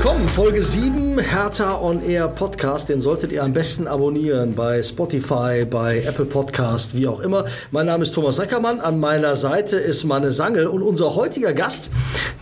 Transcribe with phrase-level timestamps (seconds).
[0.00, 2.88] Willkommen, Folge 7 Hertha on Air Podcast.
[2.88, 7.46] Den solltet ihr am besten abonnieren bei Spotify, bei Apple Podcast, wie auch immer.
[7.72, 8.78] Mein Name ist Thomas Reckermann.
[8.78, 11.90] An meiner Seite ist Manne Sangel und unser heutiger Gast,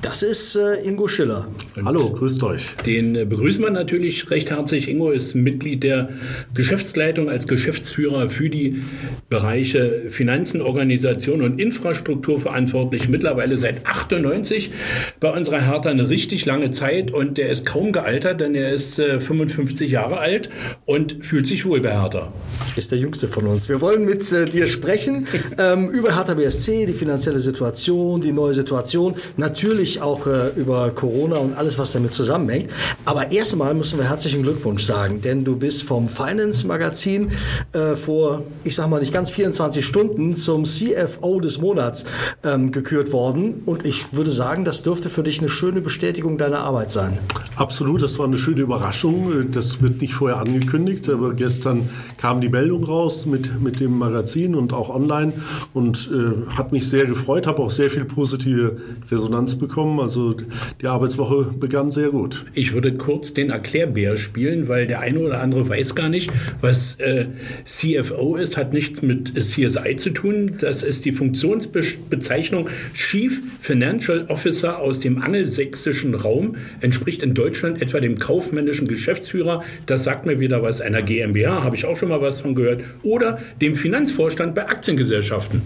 [0.03, 1.49] das ist äh, Ingo Schiller.
[1.75, 2.77] Und Hallo, grüßt euch.
[2.85, 4.87] Den äh, begrüßen wir natürlich recht herzlich.
[4.91, 6.11] Ingo ist Mitglied der
[6.53, 8.83] Geschäftsleitung als Geschäftsführer für die
[9.31, 13.09] Bereiche Finanzen, Organisation und Infrastruktur verantwortlich.
[13.09, 14.73] Mittlerweile seit 98
[15.21, 18.99] bei unserer Hertha eine richtig lange Zeit und der ist kaum gealtert, denn er ist
[18.99, 20.49] äh, 55 Jahre alt
[20.85, 22.33] und fühlt sich wohl bei Hertha.
[22.77, 23.69] Ist der jüngste von uns.
[23.69, 25.27] Wir wollen mit äh, dir sprechen
[25.59, 31.37] ähm, über Hertha BSC, die finanzielle Situation, die neue Situation, natürlich auch äh, über Corona
[31.37, 32.71] und alles, was damit zusammenhängt.
[33.05, 37.31] Aber erst einmal müssen wir herzlichen Glückwunsch sagen, denn du bist vom Finance Magazin
[37.73, 42.05] äh, vor, ich sag mal nicht ganz 24 Stunden zum CFO des Monats
[42.45, 43.63] ähm, gekürt worden.
[43.67, 47.19] Und ich würde sagen, das dürfte für dich eine schöne Bestätigung deiner Arbeit sein.
[47.57, 49.51] Absolut, das war eine schöne Überraschung.
[49.53, 54.55] Das wird nicht vorher angekündigt, aber gestern kam die Meldung raus mit, mit dem Magazin
[54.55, 55.33] und auch online
[55.73, 58.77] und äh, hat mich sehr gefreut, habe auch sehr viel positive
[59.11, 60.01] Resonanz bekommen.
[60.01, 60.37] Also
[60.81, 62.45] die Arbeitswoche begann sehr gut.
[62.55, 66.97] Ich würde kurz den Erklärbär spielen, weil der eine oder andere weiß gar nicht, was
[66.97, 67.27] äh,
[67.65, 70.53] CFO ist, hat nichts mit CSI zu tun.
[70.61, 77.99] Das ist die Funktionsbezeichnung Chief Financial Officer aus dem angelsächsischen Raum, entspricht in Deutschland etwa
[77.99, 79.65] dem kaufmännischen Geschäftsführer.
[79.87, 82.83] Das sagt mir wieder was einer GmbH, habe ich auch schon mal was von gehört.
[83.03, 85.63] Oder dem Finanzvorstand bei Aktiengesellschaften.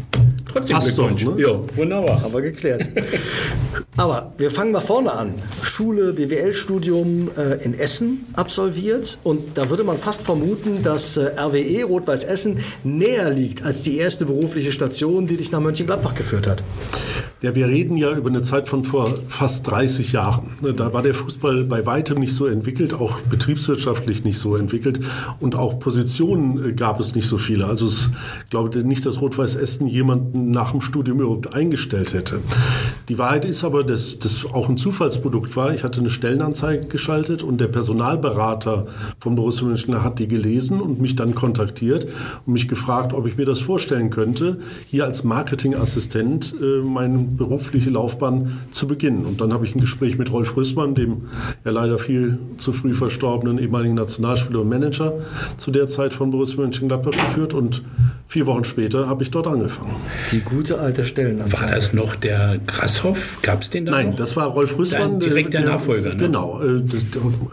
[0.51, 1.25] Trotzdem Passt Glückwunsch.
[1.25, 1.43] Doch, ne?
[1.43, 2.23] Ja, wunderbar.
[2.25, 2.87] Aber geklärt.
[3.97, 5.35] Aber wir fangen mal vorne an.
[5.63, 9.19] Schule, BWL-Studium äh, in Essen absolviert.
[9.23, 13.99] Und da würde man fast vermuten, dass äh, RWE Rot-Weiß Essen näher liegt als die
[13.99, 16.63] erste berufliche Station, die dich nach Mönchengladbach geführt hat.
[17.43, 20.51] Ja, wir reden ja über eine Zeit von vor fast 30 Jahren.
[20.77, 25.01] Da war der Fußball bei weitem nicht so entwickelt, auch betriebswirtschaftlich nicht so entwickelt
[25.39, 27.65] und auch Positionen äh, gab es nicht so viele.
[27.65, 32.41] Also ich glaube nicht, dass Rot-Weiß Essen jemanden nach dem Studium überhaupt eingestellt hätte.
[33.09, 35.73] Die Wahrheit ist aber, dass das auch ein Zufallsprodukt war.
[35.73, 38.87] Ich hatte eine Stellenanzeige geschaltet und der Personalberater
[39.19, 42.07] von Borussia Mönchengladbach hat die gelesen und mich dann kontaktiert
[42.45, 47.91] und mich gefragt, ob ich mir das vorstellen könnte, hier als Marketingassistent äh, meinen berufliche
[47.91, 49.25] Laufbahn zu beginnen.
[49.25, 51.23] Und dann habe ich ein Gespräch mit Rolf Rüssmann, dem
[51.65, 55.15] ja leider viel zu früh verstorbenen ehemaligen Nationalspieler und Manager
[55.57, 57.83] zu der Zeit von Borussia Mönchengladbach geführt und
[58.31, 59.97] vier Wochen später habe ich dort angefangen.
[60.31, 61.71] Die gute alte Stellenanzeige.
[61.71, 63.39] War das noch der Grasshoff?
[63.43, 64.17] Gab es den da Nein, noch?
[64.17, 65.01] das war Rolf Rüssmann.
[65.01, 66.17] Dann direkt der, der Nachfolger, ne?
[66.17, 66.61] Genau.
[66.63, 67.05] Äh, das,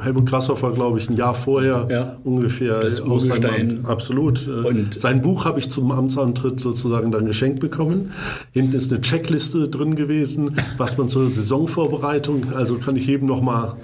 [0.04, 2.18] Helmut Grasshoff war, glaube ich, ein Jahr vorher ja.
[2.24, 4.48] ungefähr das aus seinem Absolut.
[4.48, 8.12] Äh, und Sein Buch habe ich zum Amtsantritt sozusagen dann geschenkt bekommen.
[8.52, 13.42] Hinten ist eine Checkliste drin gewesen, was man zur Saisonvorbereitung, also kann ich jedem noch
[13.42, 13.78] mal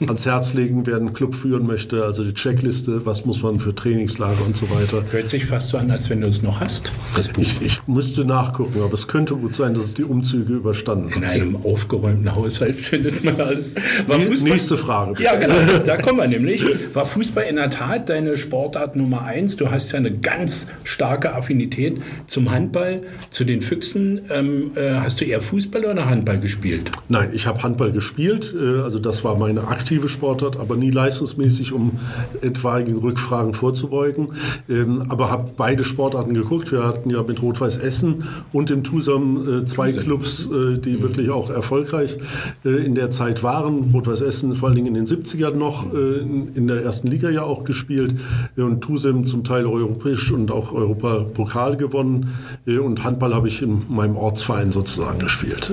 [0.00, 3.74] ans Herz legen, wer einen Club führen möchte, also die Checkliste, was muss man für
[3.74, 5.02] Trainingslager und so weiter.
[5.10, 7.42] Hört sich fast so an, als wenn du es noch hast, das Buch.
[7.42, 11.16] Ich, ich müsste nachgucken, aber es könnte gut sein, dass es die Umzüge überstanden hat.
[11.16, 13.72] In einem aufgeräumten Haushalt findet man alles.
[14.06, 15.22] War Fußball, Nächste Frage.
[15.22, 16.62] Ja, genau, da kommen wir nämlich.
[16.94, 19.56] War Fußball in der Tat deine Sportart Nummer eins?
[19.56, 24.22] Du hast ja eine ganz starke Affinität zum Handball, zu den Füchsen.
[24.30, 26.90] Ähm, äh, hast du eher Fußball oder Handball gespielt?
[27.08, 28.54] Nein, ich habe Handball gespielt.
[28.58, 31.92] Äh, also das war meine aktive Sportart, aber nie leistungsmäßig, um
[32.40, 34.28] etwaigen Rückfragen vorzubeugen.
[34.68, 36.72] Ähm, aber habe beide Sportarten geguckt.
[36.72, 41.02] Wir hatten ja mit Rot-Weiß Essen und dem Tusam äh, zwei Clubs, äh, die mhm.
[41.02, 42.16] wirklich auch erfolgreich
[42.64, 43.90] in der Zeit waren.
[43.92, 47.64] Rot-Weiß Essen vor allen Dingen in den 70ern noch in der ersten Liga ja auch
[47.64, 48.14] gespielt
[48.56, 52.34] und Tusem zum Teil europäisch und auch Europapokal gewonnen.
[52.66, 55.70] Und Handball habe ich in meinem Ortsverein sozusagen gespielt.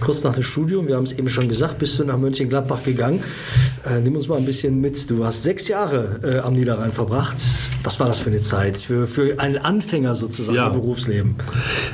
[0.00, 3.22] Kurz nach dem Studium, wir haben es eben schon gesagt, bist du nach Mönchengladbach gegangen.
[3.84, 5.10] Äh, nimm uns mal ein bisschen mit.
[5.10, 7.36] Du hast sechs Jahre äh, am Niederrhein verbracht.
[7.82, 10.68] Was war das für eine Zeit für, für einen Anfänger sozusagen ja.
[10.68, 11.34] im Berufsleben?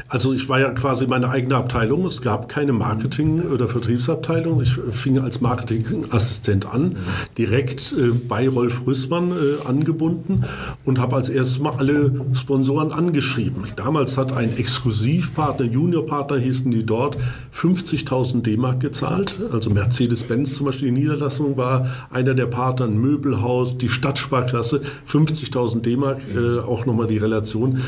[0.08, 2.06] Also ich war ja quasi meine eigene Abteilung.
[2.06, 4.62] Es gab keine Marketing- oder Vertriebsabteilung.
[4.62, 6.97] Ich fing als Marketingassistent an,
[7.38, 10.44] direkt äh, bei Rolf Rüssmann äh, angebunden
[10.85, 13.64] und habe als erstes mal alle Sponsoren angeschrieben.
[13.75, 17.17] Damals hat ein Exklusivpartner, Juniorpartner hießen die dort,
[17.50, 19.39] 50 50.000 D-Mark gezahlt.
[19.53, 25.81] Also Mercedes-Benz zum Beispiel, die Niederlassung war einer der Partner, ein Möbelhaus, die Stadtsparkasse, 50.000
[25.81, 27.81] D-Mark, äh, auch nochmal die Relation.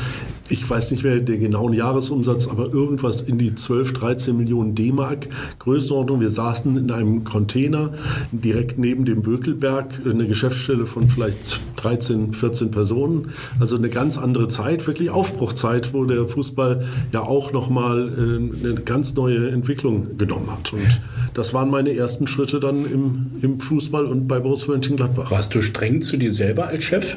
[0.49, 5.27] Ich weiß nicht mehr den genauen Jahresumsatz, aber irgendwas in die 12, 13 Millionen D-Mark
[5.59, 6.21] Größenordnung.
[6.21, 7.93] Wir saßen in einem Container
[8.31, 13.29] direkt neben dem Bökelberg, eine Geschäftsstelle von vielleicht 13, 14 Personen.
[13.59, 16.83] Also eine ganz andere Zeit, wirklich Aufbruchzeit, wo der Fußball
[17.13, 20.73] ja auch nochmal äh, eine ganz neue Entwicklung genommen hat.
[20.73, 21.01] Und
[21.33, 25.31] das waren meine ersten Schritte dann im, im Fußball und bei Borussia Mönchengladbach.
[25.31, 27.15] Warst du streng zu dir selber als Chef?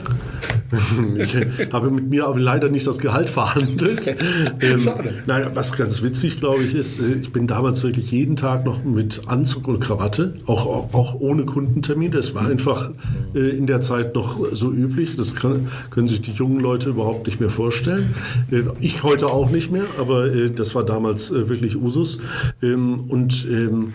[1.18, 1.36] ich
[1.72, 4.16] habe mit mir aber leider nicht das Gehalt verhandelt.
[4.60, 5.14] ähm, Schade.
[5.26, 8.82] Nein, was ganz witzig, glaube ich, ist, äh, ich bin damals wirklich jeden Tag noch
[8.82, 12.10] mit Anzug und Krawatte, auch, auch ohne Kundentermin.
[12.10, 12.90] Das war einfach
[13.34, 15.16] äh, in der Zeit noch so üblich.
[15.16, 18.14] Das kann, können sich die jungen Leute überhaupt nicht mehr vorstellen.
[18.50, 22.18] Äh, ich heute auch nicht mehr, aber äh, das war damals äh, wirklich Usus.
[22.62, 23.92] Ähm, und ähm,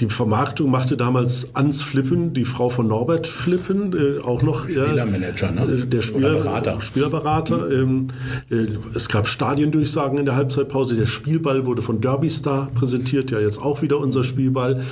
[0.00, 4.68] die Vermarktung machte damals Ans Flippen, die Frau von Norbert Flippen, äh, auch noch.
[4.68, 5.86] Spielermanager, ne?
[5.86, 6.80] Der Spieler, Berater.
[6.80, 7.58] Spielerberater.
[7.58, 8.08] Mhm.
[8.94, 10.96] es gab Stadiendurchsagen in der Halbzeitpause.
[10.96, 14.82] Der Spielball wurde von Derby Star präsentiert, ja jetzt auch wieder unser Spielball.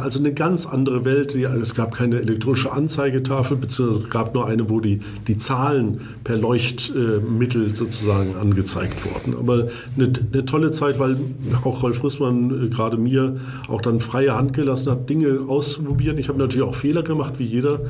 [0.00, 1.34] also eine ganz andere Welt.
[1.34, 6.36] Es gab keine elektronische Anzeigetafel, beziehungsweise es gab nur eine, wo die, die Zahlen per
[6.36, 9.36] Leuchtmittel sozusagen angezeigt wurden.
[9.38, 11.16] Aber eine, eine tolle Zeit, weil
[11.64, 13.36] auch Rolf Rüssmann äh, gerade mir
[13.68, 16.18] auch dann freie Hand gelassen hat, Dinge auszuprobieren.
[16.18, 17.80] Ich habe natürlich auch Fehler gemacht, wie jeder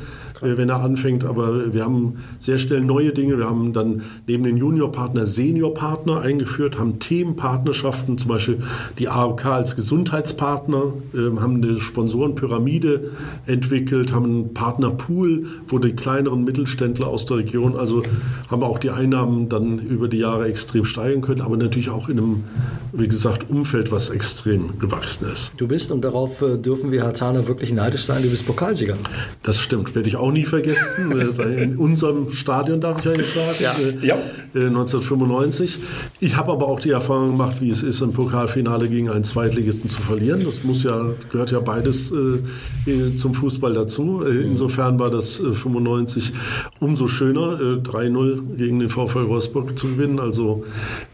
[0.43, 1.25] äh, wenn er anfängt.
[1.25, 3.39] Aber wir haben sehr schnell neue Dinge.
[3.39, 8.59] Wir haben dann neben den Juniorpartner Seniorpartner eingeführt, haben Themenpartnerschaften, zum Beispiel
[8.99, 13.11] die AOK als Gesundheitspartner, äh, haben eine Sponsorenpyramide
[13.47, 18.03] entwickelt, haben einen Partnerpool, wo die kleineren Mittelständler aus der Region, also
[18.51, 22.19] haben auch die Einnahmen dann über die Jahre extrem steigern können, aber natürlich auch in
[22.19, 22.45] einem,
[22.93, 25.53] wie gesagt, Umfeld, was extrem gewachsen ist.
[25.57, 28.97] Du bist, und darauf äh, dürfen wir Herr Zahner wirklich neidisch sein, du bist Pokalsieger.
[29.43, 31.13] Das stimmt, werde ich auch nie vergessen.
[31.59, 33.57] In unserem Stadion, darf ich ja jetzt sagen.
[33.61, 33.73] Ja.
[33.73, 34.17] Äh, ja.
[34.55, 35.79] 1995.
[36.19, 39.89] Ich habe aber auch die Erfahrung gemacht, wie es ist, im Pokalfinale gegen einen Zweitligisten
[39.89, 40.45] zu verlieren.
[40.45, 44.25] Das muss ja, gehört ja beides äh, zum Fußball dazu.
[44.25, 46.33] Äh, insofern war das 95
[46.81, 50.19] umso schöner, 3-0 gegen den VfL Wolfsburg zu gewinnen.
[50.19, 50.65] Also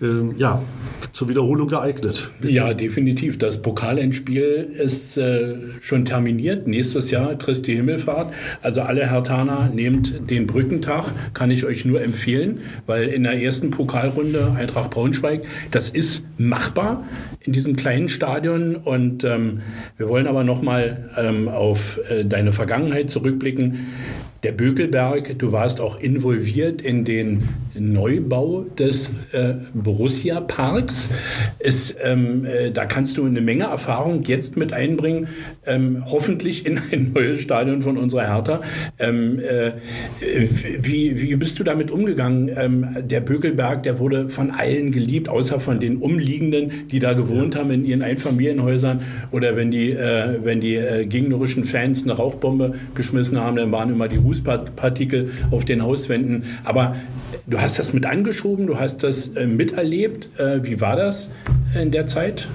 [0.01, 0.63] ähm, ja,
[1.13, 2.31] zur Wiederholung geeignet.
[2.41, 2.53] Bitte.
[2.53, 3.39] Ja, definitiv.
[3.39, 5.21] Das Pokalendspiel ist
[5.81, 6.67] schon terminiert.
[6.67, 8.33] Nächstes Jahr Christi Himmelfahrt.
[8.63, 13.71] Also alle Hertaner nehmt den Brückentag, kann ich euch nur empfehlen, weil in der ersten
[13.71, 17.05] Pokalrunde Eintracht Braunschweig, das ist machbar
[17.41, 19.61] in diesem kleinen Stadion und ähm,
[19.97, 23.87] wir wollen aber nochmal ähm, auf äh, deine Vergangenheit zurückblicken.
[24.43, 27.49] Der Bökelberg, du warst auch involviert in den
[27.79, 31.11] Neubau des äh, Borussia Parks.
[31.59, 35.29] Ist, ähm, äh, da kannst du eine Menge Erfahrung jetzt mit einbringen,
[35.67, 38.61] ähm, hoffentlich in ein neues Stadion von unserer Hertha.
[38.99, 39.73] Ähm, äh,
[40.81, 42.51] wie, wie bist du damit umgegangen?
[42.57, 47.55] Ähm, der Bökelberg, der wurde von allen geliebt, außer von den Umliegenden, die da gewohnt
[47.55, 47.61] ja.
[47.61, 49.01] haben in ihren Einfamilienhäusern.
[49.31, 53.91] Oder wenn die, äh, wenn die äh, gegnerischen Fans eine Rauchbombe geschmissen haben, dann waren
[53.91, 56.45] immer die Rußpartikel auf den Hauswänden.
[56.65, 56.97] Aber
[57.47, 60.39] du hast das mit angeschoben, du hast das äh, miterlebt.
[60.39, 61.31] Äh, wie war das
[61.81, 62.47] in der Zeit?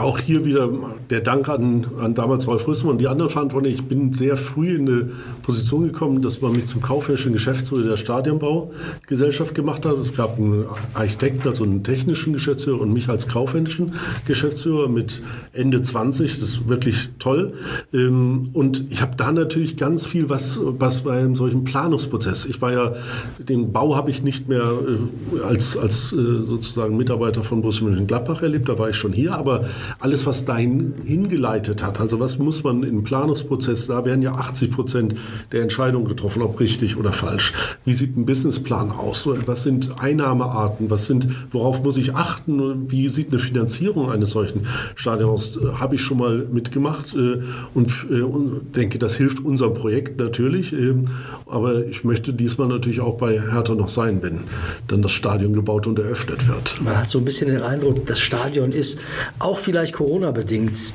[0.00, 0.70] Auch hier wieder
[1.10, 3.80] der Dank an, an damals Rolf Rüssmann und die anderen Verantwortlichen.
[3.82, 5.10] Ich bin sehr früh in eine
[5.42, 9.98] Position gekommen, dass man mich zum kaufmännischen Geschäftsführer der Stadionbaugesellschaft gemacht hat.
[9.98, 10.64] Es gab einen
[10.94, 13.92] Architekten, also einen technischen Geschäftsführer und mich als kaufmännischen
[14.26, 15.20] Geschäftsführer mit
[15.52, 16.40] Ende 20.
[16.40, 17.52] Das ist wirklich toll.
[17.92, 22.46] Ähm, und ich habe da natürlich ganz viel, was, was bei einem solchen Planungsprozess.
[22.46, 22.94] Ich war ja,
[23.38, 28.40] den Bau habe ich nicht mehr äh, als, als äh, sozusagen Mitarbeiter von Borussia Mönchengladbach
[28.40, 29.66] erlebt, da war ich schon hier, aber
[29.98, 34.70] alles, was dahin hingeleitet hat, also was muss man im Planungsprozess, da werden ja 80
[34.70, 35.14] Prozent
[35.52, 37.52] der Entscheidung getroffen, ob richtig oder falsch.
[37.84, 39.28] Wie sieht ein Businessplan aus?
[39.46, 40.90] Was sind Einnahmearten?
[40.90, 42.90] Was sind, worauf muss ich achten?
[42.90, 45.58] Wie sieht eine Finanzierung eines solchen Stadions aus?
[45.78, 47.42] Habe ich schon mal mitgemacht äh,
[47.74, 50.72] und, äh, und denke, das hilft unserem Projekt natürlich.
[50.72, 51.06] Ähm,
[51.46, 54.40] aber ich möchte diesmal natürlich auch bei Hertha noch sein, wenn
[54.86, 56.80] dann das Stadion gebaut und eröffnet wird.
[56.80, 58.98] Man hat so ein bisschen den Eindruck, das Stadion ist
[59.38, 60.92] auch vielleicht Corona-bedingt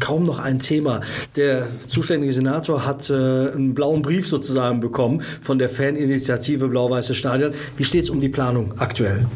[0.00, 1.00] kaum noch ein Thema.
[1.36, 7.52] Der zuständige Senator hat äh, einen blauen Brief sozusagen bekommen von der Faninitiative Blau-Weiße Stadion.
[7.76, 9.26] Wie steht es um die Planung aktuell?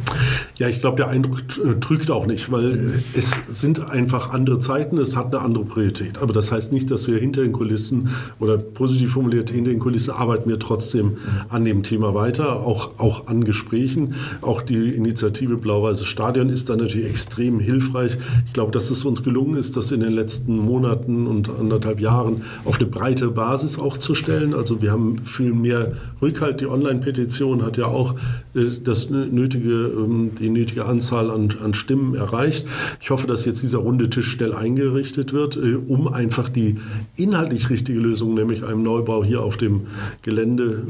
[0.57, 4.99] Ja, ich glaube, der Eindruck äh, trügt auch nicht, weil es sind einfach andere Zeiten,
[4.99, 6.19] es hat eine andere Priorität.
[6.19, 10.13] Aber das heißt nicht, dass wir hinter den Kulissen oder positiv formuliert hinter den Kulissen
[10.13, 11.19] arbeiten wir trotzdem
[11.49, 14.15] an dem Thema weiter, auch, auch an Gesprächen.
[14.41, 18.19] Auch die Initiative Blau-Weiße Stadion ist da natürlich extrem hilfreich.
[18.47, 22.43] Ich glaube, dass es uns gelungen ist, das in den letzten Monaten und anderthalb Jahren
[22.65, 24.55] auf eine breite Basis auch zu stellen.
[24.55, 26.61] Also wir haben viel mehr Rückhalt.
[26.61, 28.17] Die Online-Petition hat ja auch
[28.57, 32.67] äh, das nötige, ähm, die nötige Anzahl an, an Stimmen erreicht.
[33.01, 36.75] Ich hoffe, dass jetzt dieser runde Tisch schnell eingerichtet wird, äh, um einfach die
[37.15, 39.83] inhaltlich richtige Lösung, nämlich einem Neubau hier auf dem
[40.23, 40.83] Gelände,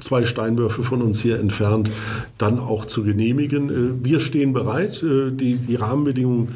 [0.00, 1.90] zwei Steinwürfe von uns hier entfernt,
[2.36, 3.70] dann auch zu genehmigen.
[3.70, 6.48] Äh, wir stehen bereit, die, die Rahmenbedingungen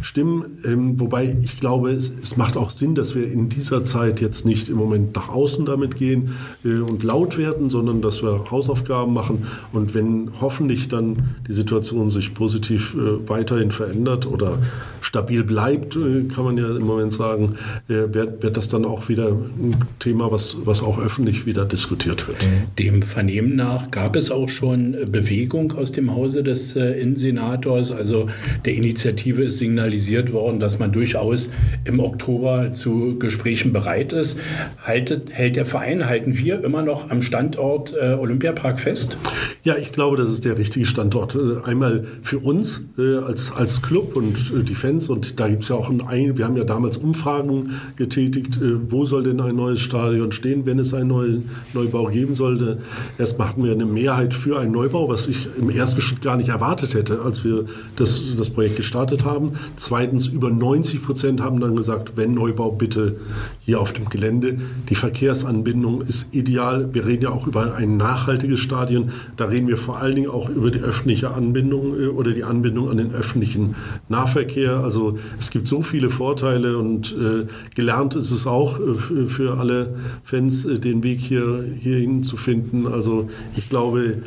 [0.00, 4.20] stimmen, ähm, wobei ich glaube, es, es macht auch Sinn, dass wir in dieser Zeit
[4.20, 9.12] jetzt nicht im Moment nach außen damit gehen und laut werden, sondern dass wir Hausaufgaben
[9.12, 14.58] machen und wenn hoffentlich dann die Situation sich positiv weiterhin verändert oder
[15.00, 15.94] stabil bleibt,
[16.34, 17.56] kann man ja im Moment sagen,
[17.86, 22.38] wird, wird das dann auch wieder ein Thema, was, was auch öffentlich wieder diskutiert wird.
[22.78, 27.90] Dem Vernehmen nach gab es auch schon Bewegung aus dem Hause des äh, Innensenators.
[27.90, 28.28] Also
[28.64, 31.50] der Initiative ist signalisiert worden, dass man durchaus
[31.84, 34.38] im Oktober zu Gesprächen bereit ist.
[34.82, 39.16] Haltet, hält der Verein, halten wir immer noch am Standort äh, Olympiapark fest?
[39.62, 41.34] Ja, ich glaube, das ist der richtige Standort.
[41.34, 45.62] Äh, einmal für uns äh, als, als Club und äh, die Fans und da gibt
[45.62, 49.56] es ja auch ein, wir haben ja damals Umfragen getätigt, äh, wo soll denn ein
[49.56, 52.78] neues Stadion stehen, wenn es einen neuen Neubau geben sollte.
[53.18, 56.48] Erstmal hatten wir eine Mehrheit für einen Neubau, was ich im ersten Schritt gar nicht
[56.48, 57.64] erwartet hätte, als wir
[57.96, 59.52] das, das Projekt gestartet haben.
[59.76, 63.16] Zweitens, über 90 Prozent haben dann gesagt, wenn Neubau, bitte
[63.60, 64.58] hier auf dem Gelände.
[64.88, 66.92] Die Verkehrsanbindung ist ideal.
[66.92, 69.10] Wir reden ja auch über ein nachhaltiges Stadion.
[69.36, 72.90] Da reden wir vor allen Dingen auch über die öffentliche Anbindung äh, oder die Anbindung
[72.90, 73.74] an den öffentlichen
[74.08, 74.78] Nahverkehr.
[74.78, 79.94] Also es gibt so viele Vorteile und äh, gelernt ist es auch äh, für alle
[80.24, 82.86] Fans, äh, den Weg hier, hierhin zu finden.
[82.86, 84.18] Also ich glaube,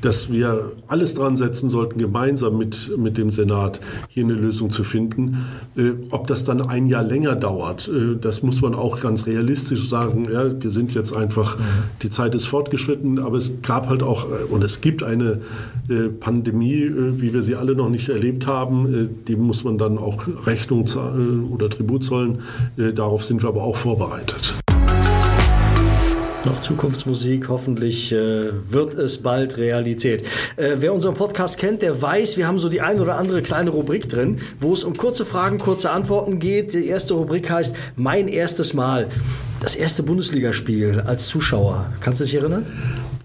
[0.00, 4.84] dass wir alles dran setzen sollten, gemeinsam mit, mit dem Senat hier eine Lösung zu
[4.84, 5.41] finden.
[5.76, 9.88] Äh, ob das dann ein Jahr länger dauert, äh, das muss man auch ganz realistisch
[9.88, 10.28] sagen.
[10.30, 11.56] Ja, wir sind jetzt einfach,
[12.02, 15.40] die Zeit ist fortgeschritten, aber es gab halt auch äh, und es gibt eine
[15.88, 19.08] äh, Pandemie, äh, wie wir sie alle noch nicht erlebt haben.
[19.28, 22.40] dem muss man dann auch Rechnung zahlen oder Tribut zollen.
[22.76, 24.61] darauf sind wir aber auch vorbereitet.
[26.44, 30.24] Noch Zukunftsmusik, hoffentlich äh, wird es bald Realität.
[30.56, 33.70] Äh, wer unseren Podcast kennt, der weiß, wir haben so die ein oder andere kleine
[33.70, 36.74] Rubrik drin, wo es um kurze Fragen, kurze Antworten geht.
[36.74, 39.06] Die erste Rubrik heißt Mein erstes Mal.
[39.60, 41.92] Das erste Bundesligaspiel als Zuschauer.
[42.00, 42.66] Kannst du dich erinnern?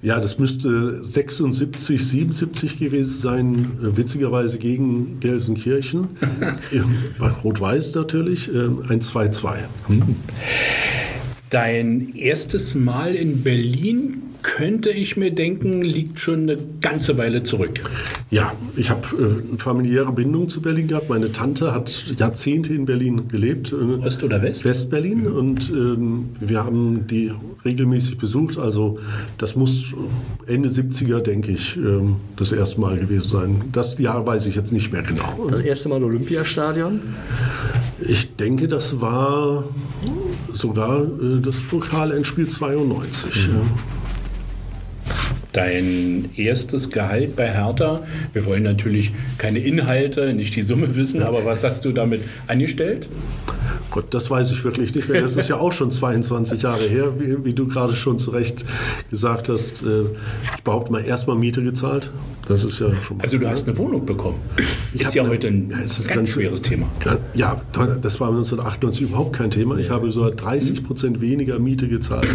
[0.04, 6.10] Ja, das müsste 76, 77 gewesen sein, äh, witzigerweise gegen Gelsenkirchen.
[7.44, 9.56] Rot-Weiß natürlich, äh, ein 2-2.
[11.50, 17.82] Dein erstes Mal in Berlin könnte ich mir denken, liegt schon eine ganze Weile zurück.
[18.30, 21.10] Ja, ich habe äh, eine familiäre Bindung zu Berlin gehabt.
[21.10, 23.72] Meine Tante hat Jahrzehnte in Berlin gelebt.
[23.72, 24.66] Äh, Ost oder West?
[24.66, 25.22] Westberlin.
[25.22, 25.36] Mhm.
[25.36, 27.32] Und ähm, wir haben die
[27.64, 28.58] regelmäßig besucht.
[28.58, 29.00] Also
[29.38, 29.94] das muss
[30.46, 33.62] Ende 70er, denke ich, ähm, das erste Mal gewesen sein.
[33.72, 35.48] Das Jahr weiß ich jetzt nicht mehr genau.
[35.50, 37.00] Das erste Mal Olympiastadion?
[38.02, 39.64] Ich denke, das war
[40.58, 43.48] sogar äh, das Pokalendspiel 92.
[43.48, 43.54] Mhm.
[43.54, 43.62] Ja
[45.58, 48.04] dein erstes Gehalt bei Hertha?
[48.32, 53.10] Wir wollen natürlich keine Inhalte, nicht die Summe wissen, aber was hast du damit angestellt?
[53.90, 55.22] Gott, das weiß ich wirklich nicht mehr.
[55.22, 58.66] Das ist ja auch schon 22 Jahre her, wie, wie du gerade schon zu Recht
[59.10, 59.82] gesagt hast.
[59.82, 60.04] Äh,
[60.56, 62.12] ich behaupte mal, erstmal Miete gezahlt.
[62.48, 63.20] Das ist ja schon.
[63.20, 64.40] Also du hast eine Wohnung bekommen.
[64.94, 66.88] Ich ist ja eine, heute ein ganz, ganz schweres Thema.
[67.34, 69.78] Ja, das war 1998 überhaupt kein Thema.
[69.78, 72.28] Ich habe so 30 Prozent weniger Miete gezahlt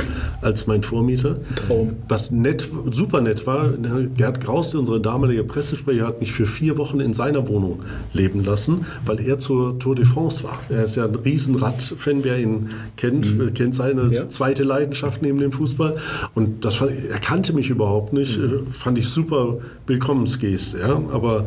[0.42, 1.38] als mein Vormieter.
[1.54, 1.96] Traum.
[2.08, 3.72] Was nett, super nett war.
[4.16, 7.80] Gerd Grauste, unser damaliger Pressesprecher, hat mich für vier Wochen in seiner Wohnung
[8.12, 10.58] leben lassen, weil er zur Tour de France war.
[10.68, 13.54] Er ist ja ein Riesenrad-Fan, wer ihn kennt, mhm.
[13.54, 14.28] kennt seine ja.
[14.28, 15.96] zweite Leidenschaft neben dem Fußball.
[16.34, 18.38] Und das er kannte mich überhaupt nicht.
[18.38, 18.66] Mhm.
[18.72, 19.58] Fand ich super
[20.02, 20.78] Willkommensgeste.
[20.80, 21.00] Ja?
[21.12, 21.46] Aber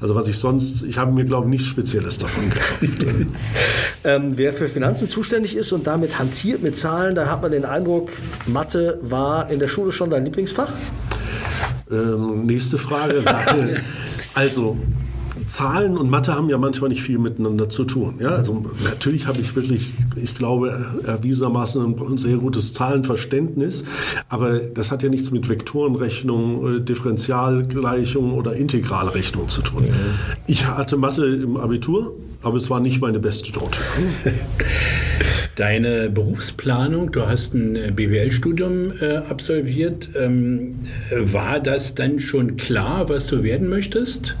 [0.00, 2.82] also was ich sonst, ich habe mir glaube ich nichts Spezielles davon gehabt.
[4.04, 7.64] ähm, wer für Finanzen zuständig ist und damit hantiert mit Zahlen, da hat man den
[7.64, 8.10] Eindruck,
[8.46, 10.70] Mathe war in der Schule schon dein Lieblingsfach?
[11.90, 13.24] Ähm, nächste Frage.
[14.34, 14.76] also
[15.48, 18.16] Zahlen und Mathe haben ja manchmal nicht viel miteinander zu tun.
[18.20, 23.84] Ja, also natürlich habe ich wirklich, ich glaube, erwiesenermaßen ein sehr gutes Zahlenverständnis,
[24.28, 29.84] aber das hat ja nichts mit Vektorenrechnung, Differentialgleichung oder Integralrechnung zu tun.
[30.46, 33.78] Ich hatte Mathe im Abitur, aber es war nicht meine beste Note.
[35.56, 40.10] Deine Berufsplanung, du hast ein BWL-Studium äh, absolviert.
[40.14, 40.76] Ähm,
[41.10, 44.36] war das dann schon klar, was du werden möchtest?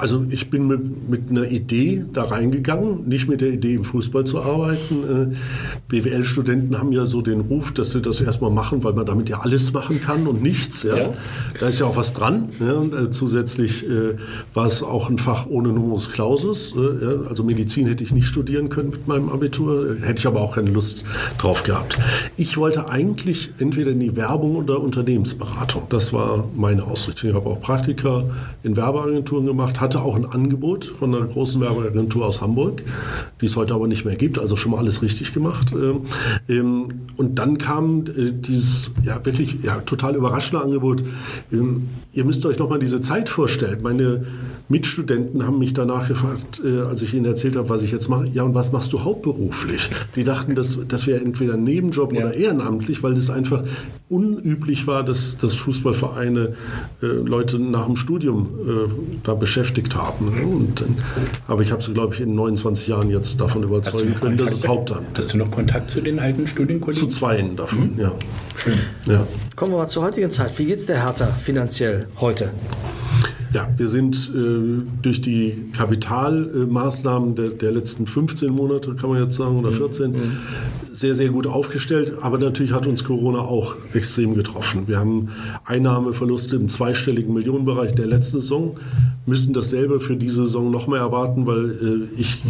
[0.00, 4.24] Also ich bin mit, mit, einer Idee da reingegangen, nicht mit der Idee im Fußball
[4.24, 5.32] zu arbeiten.
[5.32, 5.36] Äh,
[5.88, 9.40] BWL-Studenten haben ja so den Ruf, dass sie das erstmal machen, weil man damit ja
[9.40, 10.84] alles machen kann und nichts.
[10.84, 10.96] Ja?
[10.96, 11.14] ja.
[11.60, 12.48] Da ist ja auch was dran.
[12.60, 12.82] Ja?
[12.82, 14.16] Äh, zusätzlich äh,
[14.54, 16.74] war es auch ein Fach ohne Numerus Clausus.
[16.74, 17.28] Äh, ja?
[17.28, 20.70] Also Medizin hätte ich nicht studieren können mit meinem Abitur, hätte ich aber auch keine
[20.70, 21.04] Lust
[21.36, 21.98] drauf gehabt.
[22.38, 25.82] Ich wollte eigentlich entweder in die Werbung oder Unternehmensberatung.
[25.90, 27.30] Das war meine Ausrichtung.
[27.30, 28.24] Ich habe auch Praktika
[28.62, 32.82] in Werbeagenturen gemacht, hatte auch ein Angebot von einer großen Werbeagentur aus Hamburg,
[33.40, 35.72] die es heute aber nicht mehr gibt, also schon mal alles richtig gemacht.
[35.72, 36.02] Ähm,
[36.48, 41.02] ähm, und dann kam äh, dieses ja, wirklich ja, total überraschende Angebot.
[41.52, 43.80] Ähm, ihr müsst euch noch mal diese Zeit vorstellen.
[43.82, 44.26] Meine
[44.68, 48.28] Mitstudenten haben mich danach gefragt, äh, als ich ihnen erzählt habe, was ich jetzt mache.
[48.28, 49.90] Ja, und was machst du hauptberuflich?
[50.14, 52.20] Die dachten, das, das wäre entweder ein Nebenjob ja.
[52.20, 53.64] oder ehrenamtlich, weil das einfach
[54.08, 56.54] unüblich war, dass, dass Fußballvereine
[57.02, 58.90] äh, Leute nach dem Studium äh,
[59.22, 60.28] da beschäftigt haben.
[60.28, 60.84] Und,
[61.46, 64.66] aber ich habe sie, glaube ich, in 29 Jahren jetzt davon überzeugen können, dass es
[64.66, 67.10] Hauptamt Hast du noch Kontakt zu den alten Studienkollegen?
[67.10, 68.00] Zu zweien davon, mhm.
[68.00, 68.12] ja.
[68.56, 68.78] Schön.
[69.06, 69.26] Ja.
[69.56, 70.58] Kommen wir mal zur heutigen Zeit.
[70.58, 72.50] Wie geht es der Hertha finanziell heute?
[73.52, 79.36] Ja, wir sind äh, durch die Kapitalmaßnahmen der, der, letzten 15 Monate, kann man jetzt
[79.36, 80.16] sagen, oder 14, mhm.
[80.92, 82.14] sehr, sehr gut aufgestellt.
[82.20, 84.86] Aber natürlich hat uns Corona auch extrem getroffen.
[84.86, 85.30] Wir haben
[85.64, 88.76] Einnahmeverluste im zweistelligen Millionenbereich der letzten Saison,
[89.26, 92.42] müssen dasselbe für diese Saison noch mehr erwarten, weil äh, ich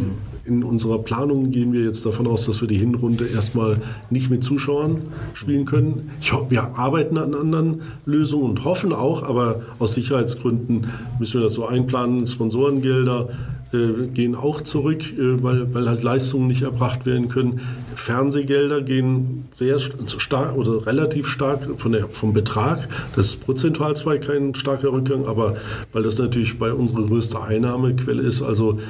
[0.45, 3.81] in unserer Planung gehen wir jetzt davon aus, dass wir die Hinrunde erstmal
[4.11, 5.03] nicht mit Zuschauern
[5.35, 6.11] spielen können.
[6.21, 10.87] Ich, wir arbeiten an anderen Lösungen und hoffen auch, aber aus Sicherheitsgründen
[11.19, 13.29] müssen wir das so einplanen, Sponsorengelder
[13.73, 17.61] äh, gehen auch zurück, äh, weil, weil halt Leistungen nicht erbracht werden können.
[17.95, 22.89] Fernsehgelder gehen sehr stark oder relativ stark von der, vom Betrag.
[23.15, 25.57] Das ist prozentual zwar kein starker Rückgang, aber
[25.93, 28.81] weil das natürlich bei unserer größte Einnahmequelle ist, also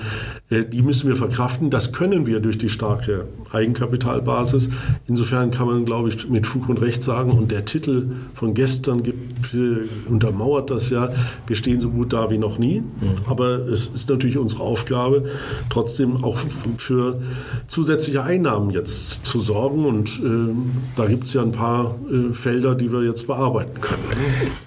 [0.50, 1.70] die müssen wir verkraften.
[1.70, 4.68] Das können wir durch die starke Eigenkapitalbasis.
[5.06, 9.04] Insofern kann man, glaube ich, mit Fug und Recht sagen, und der Titel von gestern
[9.04, 11.10] gibt, äh, untermauert das ja,
[11.46, 12.80] wir stehen so gut da wie noch nie.
[12.80, 12.86] Mhm.
[13.26, 15.24] Aber es ist natürlich unsere Aufgabe,
[15.68, 16.38] trotzdem auch
[16.78, 17.20] für
[17.68, 19.84] zusätzliche Einnahmen jetzt zu sorgen.
[19.84, 20.52] Und äh,
[20.96, 24.02] da gibt es ja ein paar äh, Felder, die wir jetzt bearbeiten können.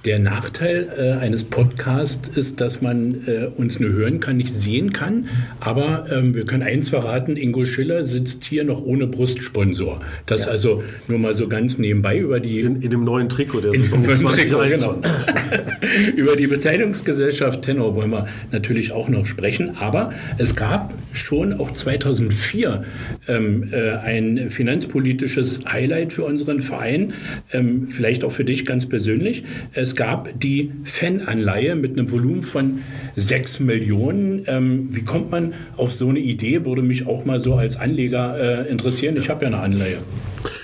[0.06, 4.94] Der Nachteil äh, eines Podcasts ist, dass man äh, uns nur hören kann, nicht sehen
[4.94, 5.26] kann.
[5.60, 5.73] Aber
[6.12, 10.02] ähm, wir können eins verraten, Ingo Schiller sitzt hier noch ohne Brustsponsor.
[10.26, 10.52] Das ja.
[10.52, 12.62] also nur mal so ganz nebenbei über die...
[12.62, 15.12] In, in dem neuen Trikot der Saison 2021.
[15.12, 16.16] Genau.
[16.16, 19.78] über die Beteiligungsgesellschaft Tenor wollen wir natürlich auch noch sprechen.
[19.80, 22.84] Aber es gab schon auch 2004
[23.28, 27.14] ähm, äh, ein finanzpolitisches Highlight für unseren Verein,
[27.52, 29.44] ähm, vielleicht auch für dich ganz persönlich.
[29.74, 32.80] Es gab die Fananleihe mit einem Volumen von
[33.16, 34.44] 6 Millionen.
[34.48, 36.66] Ähm, wie kommt man auf so eine Idee?
[36.66, 39.18] Würde mich auch mal so als Anleger äh, interessieren.
[39.18, 39.98] Ich habe ja eine Anleihe.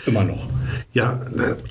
[0.06, 0.48] Immer noch.
[0.92, 1.22] Ja,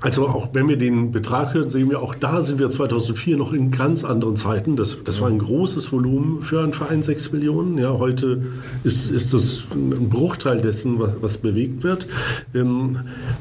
[0.01, 3.53] also auch wenn wir den Betrag hören, sehen wir, auch da sind wir 2004 noch
[3.53, 4.77] in ganz anderen Zeiten.
[4.77, 7.79] Das, das war ein großes Volumen für einen Verein, 6 Millionen.
[7.79, 8.43] Ja, heute
[8.85, 12.07] ist, ist das ein Bruchteil dessen, was, was bewegt wird.
[12.55, 13.01] Ähm,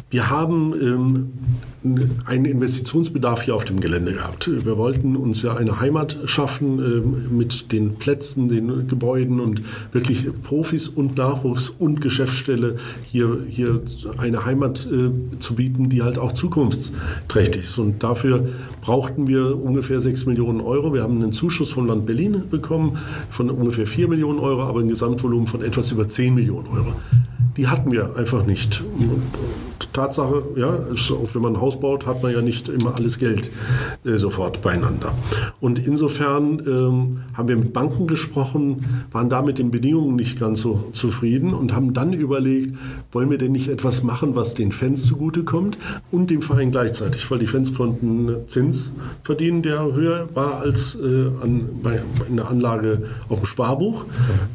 [0.10, 1.34] wir haben ähm,
[2.26, 4.50] einen Investitionsbedarf hier auf dem Gelände gehabt.
[4.66, 9.62] Wir wollten uns ja eine Heimat schaffen äh, mit den Plätzen, den Gebäuden und
[9.92, 13.82] wirklich Profis und Nachwuchs und Geschäftsstelle hier, hier
[14.18, 17.78] eine Heimat äh, zu bieten, die halt auch zukunftsträchtig ist.
[17.78, 18.48] Und dafür
[18.82, 20.94] brauchten wir ungefähr 6 Millionen Euro.
[20.94, 22.98] Wir haben einen Zuschuss vom Land Berlin bekommen
[23.30, 26.94] von ungefähr 4 Millionen Euro, aber ein Gesamtvolumen von etwas über 10 Millionen Euro
[27.58, 28.84] die hatten wir einfach nicht.
[29.94, 33.52] Tatsache, ja, auch wenn man ein Haus baut, hat man ja nicht immer alles Geld
[34.04, 35.14] äh, sofort beieinander.
[35.60, 40.62] Und insofern ähm, haben wir mit Banken gesprochen, waren da mit den Bedingungen nicht ganz
[40.62, 42.76] so zufrieden und haben dann überlegt,
[43.12, 45.78] wollen wir denn nicht etwas machen, was den Fans zugutekommt
[46.12, 48.92] und dem Verein gleichzeitig, weil die Fans konnten Zins
[49.24, 54.06] verdienen, der höher war als äh, an, bei, in der Anlage auf dem Sparbuch.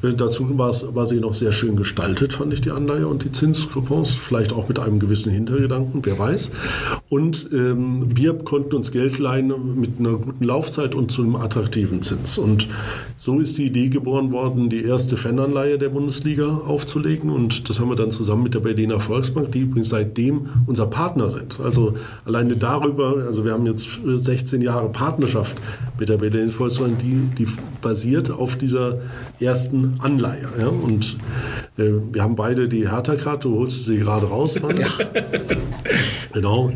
[0.02, 2.72] Äh, dazu war sie noch sehr schön gestaltet, fand ich die.
[2.72, 6.51] Anleihe und die Zinscoupons, vielleicht auch mit einem gewissen Hintergedanken, wer weiß.
[7.09, 12.03] Und ähm, wir konnten uns Geld leihen mit einer guten Laufzeit und zu einem attraktiven
[12.03, 12.38] Zins.
[12.38, 12.68] Und
[13.24, 17.30] so ist die Idee geboren worden, die erste Fananleihe der Bundesliga aufzulegen.
[17.30, 21.30] Und das haben wir dann zusammen mit der Berliner Volksbank, die übrigens seitdem unser Partner
[21.30, 21.61] sind.
[21.61, 25.56] Also alleine darüber, also wir haben jetzt 16 Jahre Partnerschaft
[26.00, 27.46] mit der Berliner Volksbank, die, die
[27.80, 28.98] basiert auf dieser
[29.38, 30.48] ersten Anleihe.
[30.58, 30.66] Ja?
[30.66, 31.16] Und
[31.78, 34.74] äh, wir haben beide die Hertha-Karte, du holst sie gerade raus, Mann.
[36.32, 36.72] genau.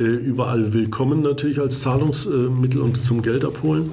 [0.00, 3.90] Äh, überall willkommen natürlich als Zahlungsmittel und zum Geld abholen.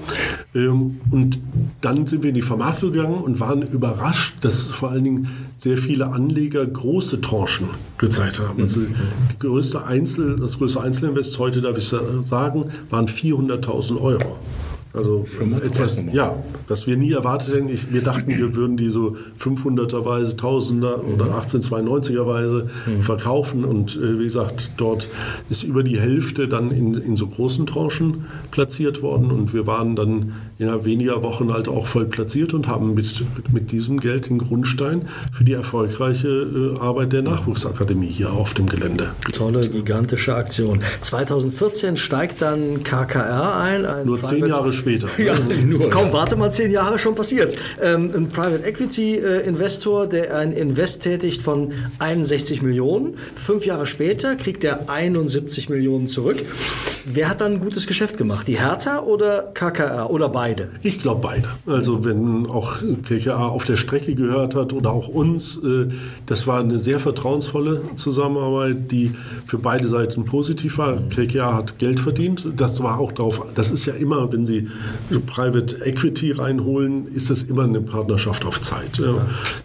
[0.54, 1.40] Ähm, und
[1.82, 5.80] dann sind wir in die Vermarktung gegangen und waren überrascht, dass vor allen Dingen sehr
[5.80, 8.62] viele Anleger große Tranchen gezeigt haben.
[8.62, 14.38] Also die größte Einzel, das größte Einzelinvest heute, darf ich sagen, waren 400.000 Euro.
[14.96, 15.26] Also
[15.64, 16.36] etwas, ja,
[16.68, 17.70] was wir nie erwartet hätten.
[17.70, 23.02] Ich, wir dachten, wir würden die so 500er-weise, 1000er oder 1892er-weise mhm.
[23.02, 23.66] verkaufen.
[23.66, 25.10] Und äh, wie gesagt, dort
[25.50, 29.32] ist über die Hälfte dann in, in so großen Tranchen platziert worden.
[29.32, 33.72] Und wir waren dann innerhalb weniger Wochen halt auch voll platziert und haben mit, mit
[33.72, 39.10] diesem Geld den Grundstein für die erfolgreiche äh, Arbeit der Nachwuchsakademie hier auf dem Gelände.
[39.34, 40.82] Tolle, gigantische Aktion.
[41.02, 43.86] 2014 steigt dann KKR ein.
[43.86, 45.08] ein Nur zehn Jahre später.
[45.18, 45.34] Ja,
[45.66, 46.14] nur, Kaum, ja.
[46.14, 47.58] warte mal, zehn Jahre schon passiert.
[47.82, 53.16] Ähm, ein Private Equity äh, Investor, der ein Invest tätigt von 61 Millionen.
[53.36, 56.46] Fünf Jahre später kriegt er 71 Millionen zurück.
[57.06, 58.48] Wer hat dann ein gutes Geschäft gemacht?
[58.48, 60.45] Die Hertha oder KKR oder beide?
[60.84, 61.48] Ich glaube beide.
[61.66, 65.88] Also wenn auch KKR auf der Strecke gehört hat oder auch uns, äh,
[66.26, 69.12] das war eine sehr vertrauensvolle Zusammenarbeit, die
[69.48, 70.98] für beide Seiten positiv war.
[71.10, 72.48] KKR hat Geld verdient.
[72.56, 74.68] Das war auch darauf, das ist ja immer, wenn Sie
[75.26, 79.02] Private Equity reinholen, ist das immer eine Partnerschaft auf Zeit.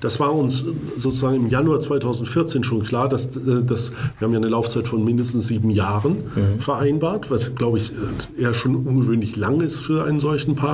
[0.00, 0.64] Das war uns
[0.98, 5.04] sozusagen im Januar 2014 schon klar, dass, äh, dass wir haben ja eine Laufzeit von
[5.04, 6.60] mindestens sieben Jahren mhm.
[6.60, 7.92] vereinbart, was glaube ich
[8.38, 10.69] eher schon ungewöhnlich lang ist für einen solchen Partner,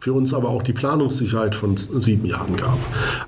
[0.00, 2.78] für uns aber auch die Planungssicherheit von sieben Jahren gab.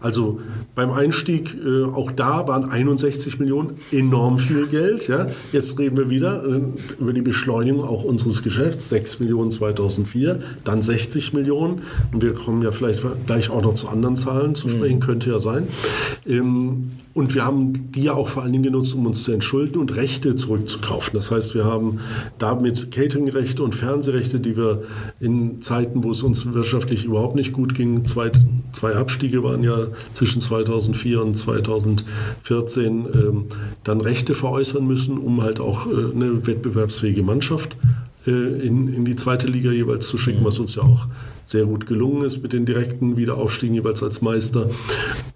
[0.00, 0.40] Also
[0.74, 5.08] beim Einstieg, äh, auch da waren 61 Millionen enorm viel Geld.
[5.08, 5.28] Ja.
[5.52, 6.60] Jetzt reden wir wieder äh,
[7.00, 11.82] über die Beschleunigung auch unseres Geschäfts, 6 Millionen 2004 dann 60 Millionen.
[12.12, 15.00] Und wir kommen ja vielleicht gleich auch noch zu anderen Zahlen zu sprechen, mhm.
[15.00, 15.68] könnte ja sein.
[16.26, 19.78] Ähm, und wir haben die ja auch vor allen Dingen genutzt, um uns zu entschulden
[19.78, 21.14] und Rechte zurückzukaufen.
[21.14, 22.00] Das heißt, wir haben
[22.38, 24.82] damit Cateringrechte und Fernsehrechte, die wir
[25.18, 28.30] in Zeiten, wo es uns wirtschaftlich überhaupt nicht gut ging, zwei,
[28.72, 33.44] zwei Abstiege waren ja zwischen 2004 und 2014, ähm,
[33.82, 37.78] dann Rechte veräußern müssen, um halt auch äh, eine wettbewerbsfähige Mannschaft
[38.26, 41.06] äh, in, in die zweite Liga jeweils zu schicken, was uns ja auch
[41.46, 44.68] sehr gut gelungen ist mit den direkten Wiederaufstiegen jeweils als Meister.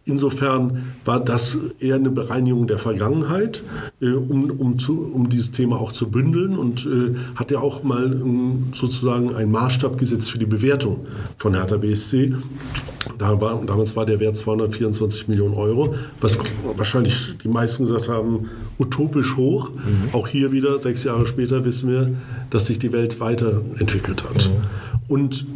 [0.05, 3.63] Insofern war das eher eine Bereinigung der Vergangenheit,
[4.01, 7.85] äh, um, um, zu, um dieses Thema auch zu bündeln und äh, hat ja auch
[7.85, 11.07] mal ähm, sozusagen einen Maßstab gesetzt für die Bewertung
[11.39, 12.35] von Hertha BSC.
[13.19, 16.39] Da war, damals war der Wert 224 Millionen Euro, was
[16.77, 19.71] wahrscheinlich die meisten gesagt haben, utopisch hoch.
[19.71, 20.09] Mhm.
[20.13, 22.11] Auch hier wieder, sechs Jahre später, wissen wir,
[22.51, 24.49] dass sich die Welt weiterentwickelt hat.
[24.49, 25.15] Mhm.
[25.15, 25.47] Und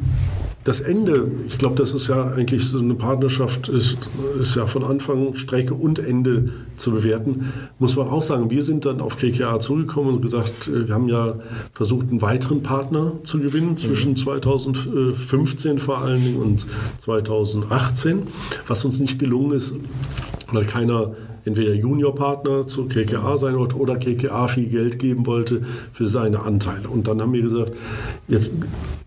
[0.65, 3.99] das Ende, ich glaube, das ist ja eigentlich so eine Partnerschaft, ist,
[4.41, 6.47] ist ja von Anfang, Strecke und Ende
[6.77, 7.53] zu bewerten.
[7.79, 11.09] Muss man auch sagen, wir sind dann auf KKA zugekommen und gesagt, äh, wir haben
[11.09, 11.35] ja
[11.75, 14.17] versucht, einen weiteren Partner zu gewinnen zwischen mhm.
[14.17, 16.67] 2015 vor allen Dingen und
[16.99, 18.23] 2018,
[18.67, 19.75] was uns nicht gelungen ist,
[20.51, 21.13] weil keiner
[21.45, 26.89] entweder Juniorpartner zu KKA sein wollte oder KKA viel Geld geben wollte für seine Anteile.
[26.89, 27.73] Und dann haben wir gesagt,
[28.29, 28.53] jetzt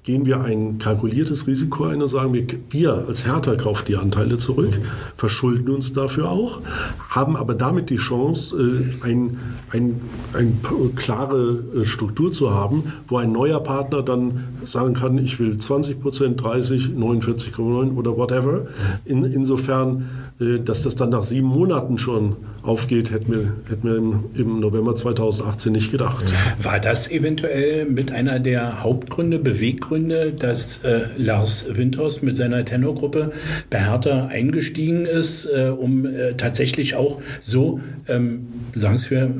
[0.07, 4.37] gehen wir ein kalkuliertes Risiko ein und sagen, wir, wir als Hertha kaufen die Anteile
[4.37, 4.79] zurück,
[5.17, 6.61] verschulden uns dafür auch,
[7.09, 9.37] haben aber damit die Chance, äh, ein,
[9.73, 9.99] ein,
[10.33, 10.53] eine
[10.95, 15.99] klare äh, Struktur zu haben, wo ein neuer Partner dann sagen kann, ich will 20
[15.99, 18.67] Prozent, 30, 49,9 oder whatever.
[19.03, 20.07] In, insofern,
[20.39, 24.25] äh, dass das dann nach sieben Monaten schon room aufgeht, hätten wir, hätten wir im,
[24.35, 26.25] im November 2018 nicht gedacht.
[26.61, 33.31] War das eventuell mit einer der Hauptgründe, Beweggründe, dass äh, Lars Winters mit seiner Tenorgruppe
[33.69, 39.31] bei Hertha eingestiegen ist, äh, um äh, tatsächlich auch so, ähm, sagen wir,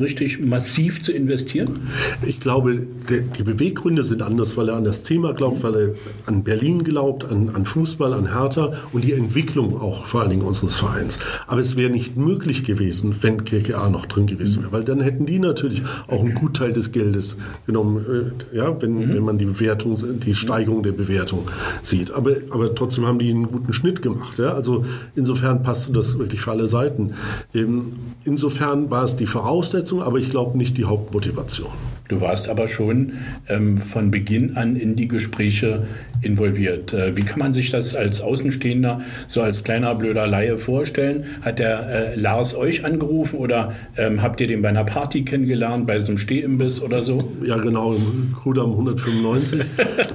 [0.00, 1.88] richtig massiv zu investieren?
[2.26, 5.88] Ich glaube, der, die Beweggründe sind anders, weil er an das Thema glaubt, weil er
[6.26, 10.42] an Berlin glaubt, an, an Fußball, an Hertha und die Entwicklung auch vor allen Dingen
[10.42, 11.18] unseres Vereins.
[11.46, 14.72] Aber es wäre nicht möglich gewesen, gewesen, wenn KKA noch drin gewesen wäre.
[14.72, 19.14] Weil dann hätten die natürlich auch einen Gutteil des Geldes genommen, äh, ja, wenn, mhm.
[19.14, 21.48] wenn man die Bewertung, die Steigerung der Bewertung
[21.82, 22.10] sieht.
[22.12, 24.38] Aber, aber trotzdem haben die einen guten Schnitt gemacht.
[24.38, 24.54] Ja?
[24.54, 24.84] Also
[25.14, 27.14] insofern passte das wirklich für alle Seiten.
[27.54, 27.92] Ähm,
[28.24, 31.70] insofern war es die Voraussetzung, aber ich glaube nicht die Hauptmotivation.
[32.08, 33.14] Du warst aber schon
[33.48, 35.84] ähm, von Beginn an in die Gespräche
[36.20, 36.92] involviert.
[36.92, 41.24] Äh, wie kann man sich das als Außenstehender, so als kleiner blöder Laie vorstellen?
[41.42, 45.86] Hat der äh, Lars euch angerufen oder ähm, habt ihr den bei einer Party kennengelernt,
[45.86, 47.32] bei so einem Stehimbiss oder so?
[47.44, 49.60] Ja, genau, im Kudam 195.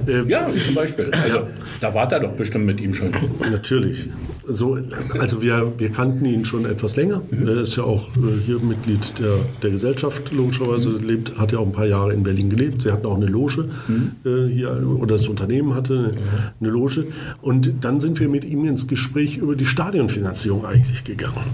[0.08, 1.10] ähm, ja, zum Beispiel.
[1.10, 1.46] Also ja.
[1.80, 3.10] da war er doch bestimmt mit ihm schon.
[3.50, 4.08] Natürlich.
[4.46, 4.78] So,
[5.18, 7.22] also wir, wir kannten ihn schon etwas länger.
[7.30, 7.46] Mhm.
[7.46, 11.06] Er ist ja auch äh, hier Mitglied der, der Gesellschaft, logischerweise, mhm.
[11.06, 12.82] lebt, hat ja auch ein paar Jahre in Berlin gelebt.
[12.82, 14.12] Sie hatten auch eine Loge mhm.
[14.24, 16.14] äh, hier, oder das Unternehmen hatte eine,
[16.60, 17.08] eine Loge.
[17.42, 21.44] Und dann sind wir mit ihm ins Gespräch über die Stadionfinanzierung eigentlich gegangen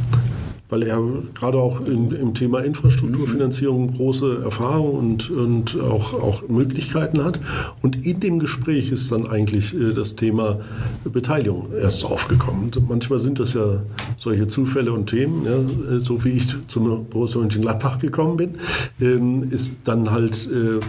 [0.69, 1.01] weil er
[1.35, 7.39] gerade auch im, im, Thema Infrastrukturfinanzierung große Erfahrung und, und auch, auch Möglichkeiten hat.
[7.83, 10.61] Und in dem Gespräch ist dann eigentlich äh, das Thema
[11.05, 12.71] Beteiligung erst aufgekommen.
[12.89, 13.83] manchmal sind das ja
[14.17, 18.55] solche Zufälle und Themen, ja, so wie ich zum Borussia Mönchengladbach gekommen bin,
[19.01, 20.81] ähm, ist dann halt äh,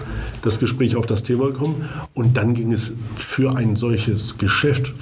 [0.41, 1.87] das Gespräch auf das Thema gekommen.
[2.13, 4.93] Und dann ging es für ein solches Geschäft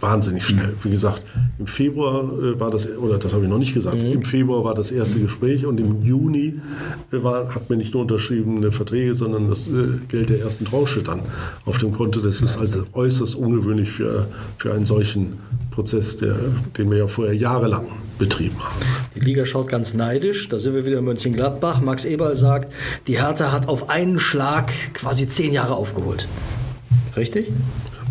[0.00, 0.72] wahnsinnig schnell.
[0.82, 1.24] Wie gesagt,
[1.58, 4.23] im Februar äh, war das, oder das habe ich noch nicht gesagt, mhm.
[4.24, 6.60] Februar war das erste Gespräch und im Juni
[7.10, 11.22] war, hat man nicht nur unterschriebene Verträge, sondern das äh, Geld der ersten Tranche dann
[11.64, 12.20] auf dem Konto.
[12.20, 14.26] Das ist also äußerst ungewöhnlich für,
[14.58, 15.34] für einen solchen
[15.70, 16.36] Prozess, der,
[16.78, 17.86] den wir ja vorher jahrelang
[18.18, 18.76] betrieben haben.
[19.14, 20.48] Die Liga schaut ganz neidisch.
[20.48, 21.80] Da sind wir wieder in Mönchengladbach.
[21.80, 22.72] Max Eberl sagt,
[23.06, 26.28] die Hertha hat auf einen Schlag quasi zehn Jahre aufgeholt.
[27.16, 27.48] Richtig?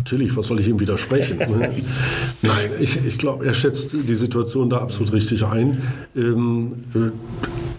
[0.04, 1.38] Natürlich, was soll ich ihm widersprechen?
[1.38, 1.46] Ne?
[2.42, 5.80] Nein, ich, ich glaube, er schätzt die Situation da absolut richtig ein.
[6.14, 7.10] Ähm, äh,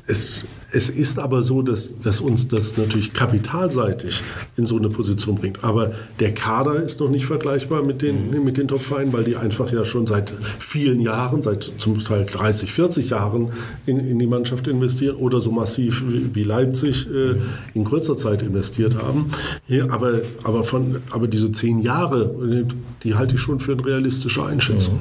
[0.08, 4.22] es es ist aber so, dass, dass uns das natürlich kapitalseitig
[4.58, 5.64] in so eine Position bringt.
[5.64, 8.44] Aber der Kader ist noch nicht vergleichbar mit den, mhm.
[8.44, 12.74] mit den Top-Vereinen, weil die einfach ja schon seit vielen Jahren, seit zum Teil 30,
[12.74, 13.54] 40 Jahren
[13.86, 17.36] in, in die Mannschaft investieren oder so massiv wie Leipzig äh,
[17.74, 19.32] in kurzer Zeit investiert haben.
[19.70, 22.66] Ja, aber, aber, von, aber diese zehn Jahre,
[23.04, 25.00] die halte ich schon für eine realistische Einschätzung.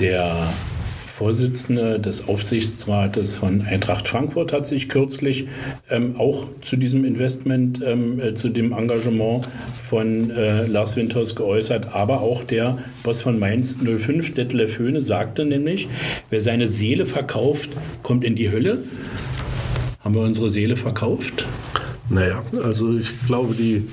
[0.00, 0.48] Der
[1.16, 5.48] Vorsitzende des Aufsichtsrates von Eintracht Frankfurt hat sich kürzlich
[5.88, 9.48] ähm, auch zu diesem Investment, ähm, äh, zu dem Engagement
[9.88, 11.94] von äh, Lars Winters geäußert.
[11.94, 15.88] Aber auch der Boss von Mainz 05, Detlef Höhne, sagte nämlich,
[16.28, 17.70] wer seine Seele verkauft,
[18.02, 18.84] kommt in die Hölle.
[20.04, 21.46] Haben wir unsere Seele verkauft?
[22.10, 23.84] Naja, also ich glaube, die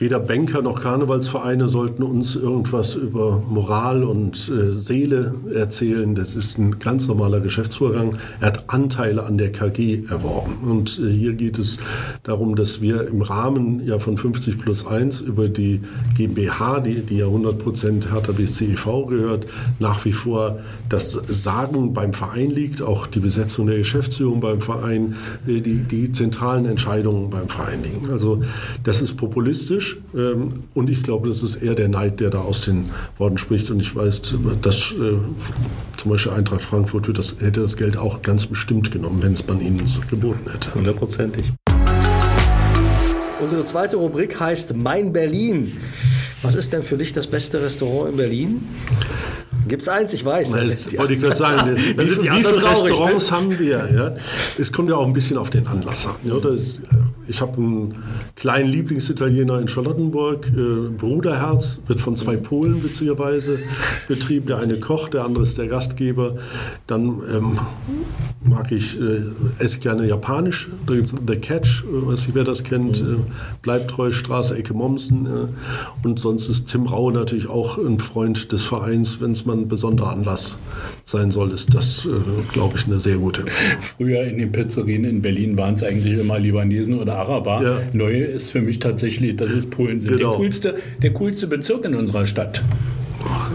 [0.00, 6.14] Weder Banker noch Karnevalsvereine sollten uns irgendwas über Moral und äh, Seele erzählen.
[6.14, 8.16] Das ist ein ganz normaler Geschäftsvorgang.
[8.38, 10.58] Er hat Anteile an der KG erworben.
[10.62, 11.80] Und äh, hier geht es
[12.22, 15.80] darum, dass wir im Rahmen ja von 50 plus 1 über die
[16.16, 19.06] GmbH, die, die ja 100 Prozent Hertha BSC e.V.
[19.06, 19.46] gehört,
[19.80, 25.16] nach wie vor das Sagen beim Verein liegt, auch die Besetzung der Geschäftsführung beim Verein,
[25.48, 28.12] äh, die, die zentralen Entscheidungen beim Verein liegen.
[28.12, 28.42] Also
[28.84, 32.40] das ist populistisch kritisch ähm, und ich glaube, das ist eher der Neid, der da
[32.40, 32.86] aus den
[33.18, 33.70] Worten spricht.
[33.70, 34.22] Und ich weiß,
[34.62, 35.18] dass äh,
[35.96, 39.60] zum Beispiel Eintracht Frankfurt das, hätte das Geld auch ganz bestimmt genommen, wenn es man
[39.60, 40.74] ihnen geboten hätte.
[40.74, 41.52] Hundertprozentig.
[43.40, 45.76] Unsere zweite Rubrik heißt Mein Berlin.
[46.42, 48.68] Was ist denn für dich das beste Restaurant in Berlin?
[49.66, 50.52] Gibt es eins, ich weiß.
[50.52, 51.70] Das, das wollte ich gerade sagen.
[51.74, 53.36] Das, das sind wie viele Restaurants ne?
[53.36, 53.88] haben wir?
[53.92, 54.14] Ja?
[54.58, 56.14] Es kommt ja auch ein bisschen auf den Anlass an.
[56.24, 56.38] Ja?
[56.38, 56.80] Das,
[57.28, 57.94] ich habe einen
[58.36, 63.58] kleinen Lieblingsitaliener in Charlottenburg, äh, Bruderherz, wird von zwei Polen witzigerweise
[64.08, 64.46] betrieben.
[64.46, 66.36] Der eine Koch, der andere ist der Gastgeber.
[66.86, 67.58] Dann ähm,
[68.44, 69.22] mag ich, äh,
[69.58, 70.68] esse gerne japanisch.
[70.86, 73.02] Da gibt es The Catch, äh, weiß nicht, wer das kennt.
[73.02, 73.14] Mhm.
[73.14, 73.16] Äh,
[73.62, 75.26] Bleibtreu, Straße, Ecke Mommsen.
[75.26, 79.56] Äh, und sonst ist Tim Rau natürlich auch ein Freund des Vereins, wenn es mal
[79.56, 80.58] ein besonderer Anlass
[81.04, 82.08] sein soll, ist das, äh,
[82.52, 83.82] glaube ich, eine sehr gute Empfehlung.
[83.96, 87.62] Früher in den Pizzerien in Berlin waren es eigentlich immer Libanesen oder Araber.
[87.62, 87.78] Ja.
[87.92, 90.16] Neu ist für mich tatsächlich, dass es Polen sind.
[90.16, 90.30] Genau.
[90.30, 92.62] Der, coolste, der coolste Bezirk in unserer Stadt.
[93.24, 93.50] Ach,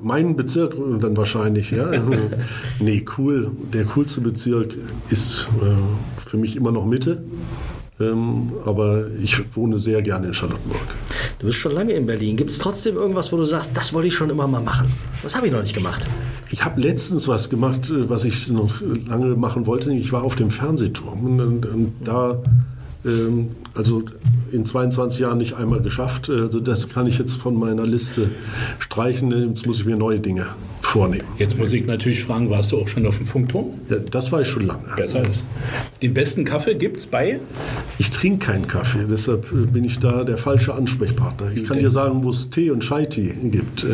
[0.00, 1.90] mein Bezirk dann wahrscheinlich, ja.
[2.80, 3.50] nee, cool.
[3.72, 4.76] Der coolste Bezirk
[5.10, 7.22] ist äh, für mich immer noch Mitte.
[8.00, 10.80] Ähm, aber ich wohne sehr gerne in Charlottenburg.
[11.38, 12.36] Du bist schon lange in Berlin.
[12.36, 14.90] Gibt es trotzdem irgendwas, wo du sagst, das wollte ich schon immer mal machen?
[15.22, 16.06] Was habe ich noch nicht gemacht?
[16.50, 19.92] Ich habe letztens was gemacht, äh, was ich noch lange machen wollte.
[19.92, 22.42] Ich war auf dem Fernsehturm und, und, und da
[23.04, 24.02] ähm, also
[24.50, 26.28] in 22 Jahren nicht einmal geschafft.
[26.28, 28.30] Also das kann ich jetzt von meiner Liste
[28.78, 29.48] streichen.
[29.48, 30.46] Jetzt muss ich mir neue Dinge
[30.90, 31.26] vornehmen.
[31.38, 33.74] Jetzt muss ich natürlich fragen, warst du auch schon auf dem Funkturm?
[33.88, 34.82] Ja, das war ich schon lange.
[34.96, 35.44] Besser ist.
[36.02, 37.40] Den besten Kaffee gibt es bei?
[37.98, 41.52] Ich trinke keinen Kaffee, deshalb äh, bin ich da der falsche Ansprechpartner.
[41.54, 43.84] Ich kann dir sagen, wo es Tee und Chai-Tee gibt.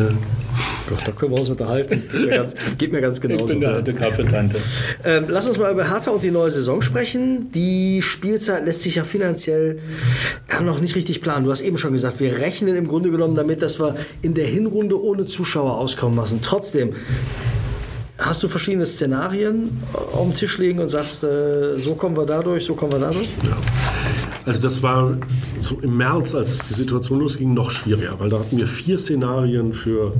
[0.86, 2.02] Äh, Gott, da können wir uns unterhalten.
[2.10, 3.44] Geht mir ganz, geht mir ganz genauso.
[3.44, 4.56] Ich bin der alte Kaffeetante.
[5.04, 7.50] Ähm, lass uns mal über Hertha und die neue Saison sprechen.
[7.52, 9.78] Die Spielzeit lässt sich ja finanziell
[10.62, 11.44] noch nicht richtig planen.
[11.44, 14.46] Du hast eben schon gesagt, wir rechnen im Grunde genommen damit, dass wir in der
[14.46, 16.40] Hinrunde ohne Zuschauer auskommen lassen.
[16.42, 16.94] Trotzdem,
[18.18, 22.64] Hast du verschiedene Szenarien auf dem Tisch liegen und sagst, äh, so kommen wir dadurch,
[22.64, 23.28] so kommen wir dadurch?
[23.42, 23.58] Ja.
[24.46, 25.18] Also das war
[25.58, 29.74] so im März, als die Situation losging, noch schwieriger, weil da hatten wir vier Szenarien
[29.74, 30.14] für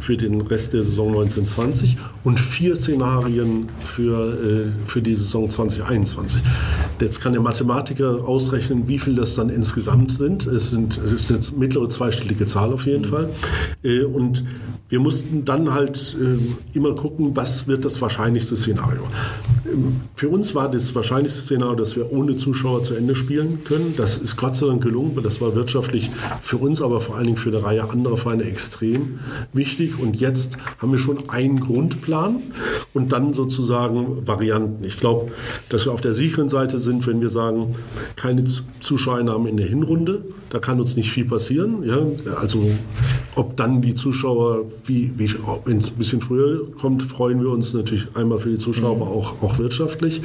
[0.00, 6.40] für den Rest der Saison 1920 und vier Szenarien für, äh, für die Saison 2021.
[7.00, 10.46] Jetzt kann der Mathematiker ausrechnen, wie viel das dann insgesamt sind.
[10.46, 13.10] Es, sind, es ist eine mittlere zweistellige Zahl auf jeden mhm.
[13.10, 13.28] Fall.
[13.82, 14.44] Äh, und
[14.90, 19.02] wir mussten dann halt äh, immer gucken, was wird das wahrscheinlichste Szenario.
[19.64, 23.94] Ähm, für uns war das wahrscheinlichste Szenario, dass wir ohne Zuschauer zu Ende spielen können.
[23.96, 26.10] Das ist Gott sei Dank gelungen, weil das war wirtschaftlich
[26.42, 29.20] für uns, aber vor allen Dingen für eine Reihe anderer Vereine extrem
[29.52, 29.89] wichtig.
[29.98, 32.36] Und jetzt haben wir schon einen Grundplan
[32.92, 34.84] und dann sozusagen Varianten.
[34.84, 35.32] Ich glaube,
[35.68, 37.74] dass wir auf der sicheren Seite sind, wenn wir sagen,
[38.16, 38.44] keine
[38.80, 40.24] Zuschauereinnahmen in der Hinrunde.
[40.50, 41.82] Da kann uns nicht viel passieren.
[41.84, 41.98] Ja?
[42.40, 42.70] Also
[43.36, 47.72] ob dann die Zuschauer, wie, wie wenn es ein bisschen früher kommt, freuen wir uns
[47.72, 49.02] natürlich einmal für die Zuschauer, mhm.
[49.02, 50.22] aber auch, auch wirtschaftlich.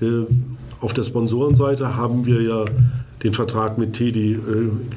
[0.00, 0.24] Äh,
[0.80, 2.64] auf der Sponsorenseite haben wir ja
[3.24, 4.38] den Vertrag mit Teddy äh,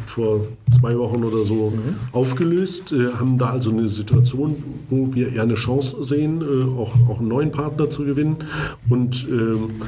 [0.06, 0.46] vor
[0.78, 1.96] zwei Wochen oder so mhm.
[2.12, 6.94] aufgelöst, äh, haben da also eine Situation, wo wir eher eine Chance sehen, äh, auch,
[7.10, 8.36] auch einen neuen Partner zu gewinnen.
[8.90, 9.82] Und ähm,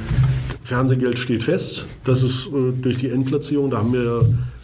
[0.62, 1.84] Fernsehgeld steht fest.
[2.04, 4.22] Das ist äh, durch die Endplatzierung, da haben wir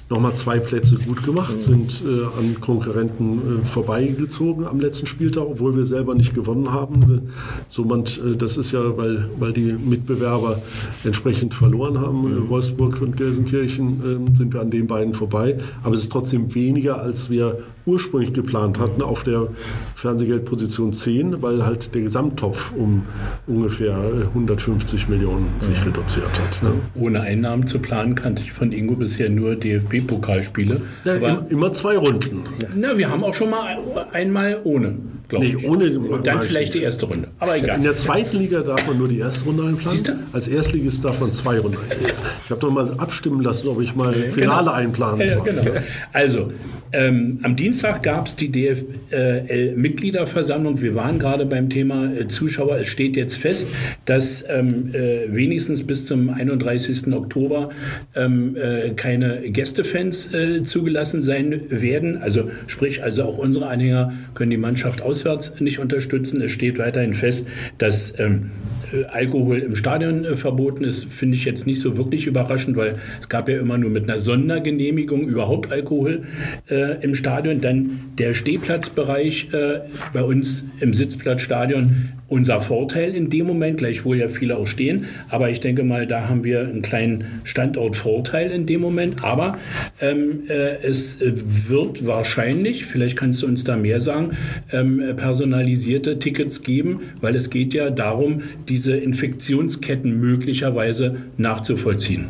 [0.08, 5.76] nochmal zwei Plätze gut gemacht, sind äh, an Konkurrenten äh, vorbeigezogen am letzten Spieltag, obwohl
[5.76, 7.32] wir selber nicht gewonnen haben.
[7.68, 10.62] So man, äh, das ist ja, weil, weil die Mitbewerber
[11.04, 15.58] entsprechend verloren haben, äh, Wolfsburg und Gelsenkirchen, ähm, sind wir an den beiden vorbei.
[15.82, 19.48] Aber es ist trotzdem weniger, als wir ursprünglich geplant hatten auf der
[19.94, 23.04] Fernsehgeldposition 10, weil halt der Gesamttopf um
[23.46, 23.96] ungefähr
[24.28, 26.62] 150 Millionen sich reduziert hat.
[26.62, 26.72] Ne?
[26.94, 30.80] Ohne Einnahmen zu planen, kannte ich von Ingo bisher nur DFB-Pokalspiele.
[31.04, 32.44] Ja, immer zwei Runden.
[32.74, 33.78] Na, wir haben auch schon mal
[34.12, 34.96] einmal ohne
[35.28, 35.68] glaube nee, ich.
[35.68, 37.28] ohne Und dann vielleicht die erste Runde.
[37.38, 37.78] Aber egal.
[37.78, 39.90] In der zweiten Liga darf man nur die erste Runde einplanen.
[39.90, 40.12] Siehst du?
[40.32, 42.14] Als Erstligist darf man zwei Runden einplanen.
[42.44, 44.72] Ich habe doch mal abstimmen lassen, ob ich mal Finale genau.
[44.72, 45.46] einplanen soll.
[45.46, 45.76] Ja, genau.
[46.12, 46.52] Also,
[46.92, 50.80] ähm, am Dienstag gab es die DFL-Mitgliederversammlung.
[50.80, 52.78] Wir waren gerade beim Thema äh, Zuschauer.
[52.78, 53.68] Es steht jetzt fest,
[54.04, 57.12] dass ähm, äh, wenigstens bis zum 31.
[57.12, 57.68] Oktober
[58.14, 62.16] ähm, äh, keine Gästefans äh, zugelassen sein werden.
[62.18, 66.42] Also sprich, also auch unsere Anhänger können die Mannschaft auswärts nicht unterstützen.
[66.42, 67.48] Es steht weiterhin fest,
[67.78, 68.50] dass ähm,
[68.92, 72.94] äh, Alkohol im Stadion äh, verboten ist, finde ich jetzt nicht so wirklich überraschend, weil
[73.20, 76.24] es gab ja immer nur mit einer Sondergenehmigung überhaupt Alkohol
[76.68, 77.60] äh, im Stadion.
[77.60, 79.80] Dann der Stehplatzbereich äh,
[80.12, 85.06] bei uns im Sitzplatzstadion unser Vorteil in dem Moment, gleichwohl ja viele auch stehen.
[85.28, 89.24] Aber ich denke mal, da haben wir einen kleinen Standortvorteil in dem Moment.
[89.24, 89.58] Aber
[90.00, 94.36] ähm, äh, es wird wahrscheinlich, vielleicht kannst du uns da mehr sagen,
[94.72, 102.26] ähm, personalisierte Tickets geben, weil es geht ja darum, diese Infektionsketten möglicherweise nachzuvollziehen.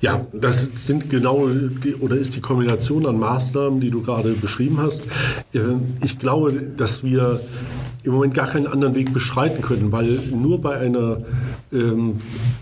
[0.00, 4.78] Ja, das sind genau die, oder ist die Kombination an Maßnahmen, die du gerade beschrieben
[4.78, 5.04] hast.
[5.52, 5.60] Äh,
[6.04, 7.40] ich glaube, dass wir
[8.08, 11.18] im Moment gar keinen anderen Weg beschreiten können, weil nur bei einer
[11.72, 12.16] ähm,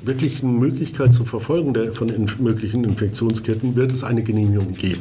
[0.05, 5.01] wirklichen Möglichkeit zur Verfolgung der, von in, möglichen Infektionsketten wird es eine Genehmigung geben.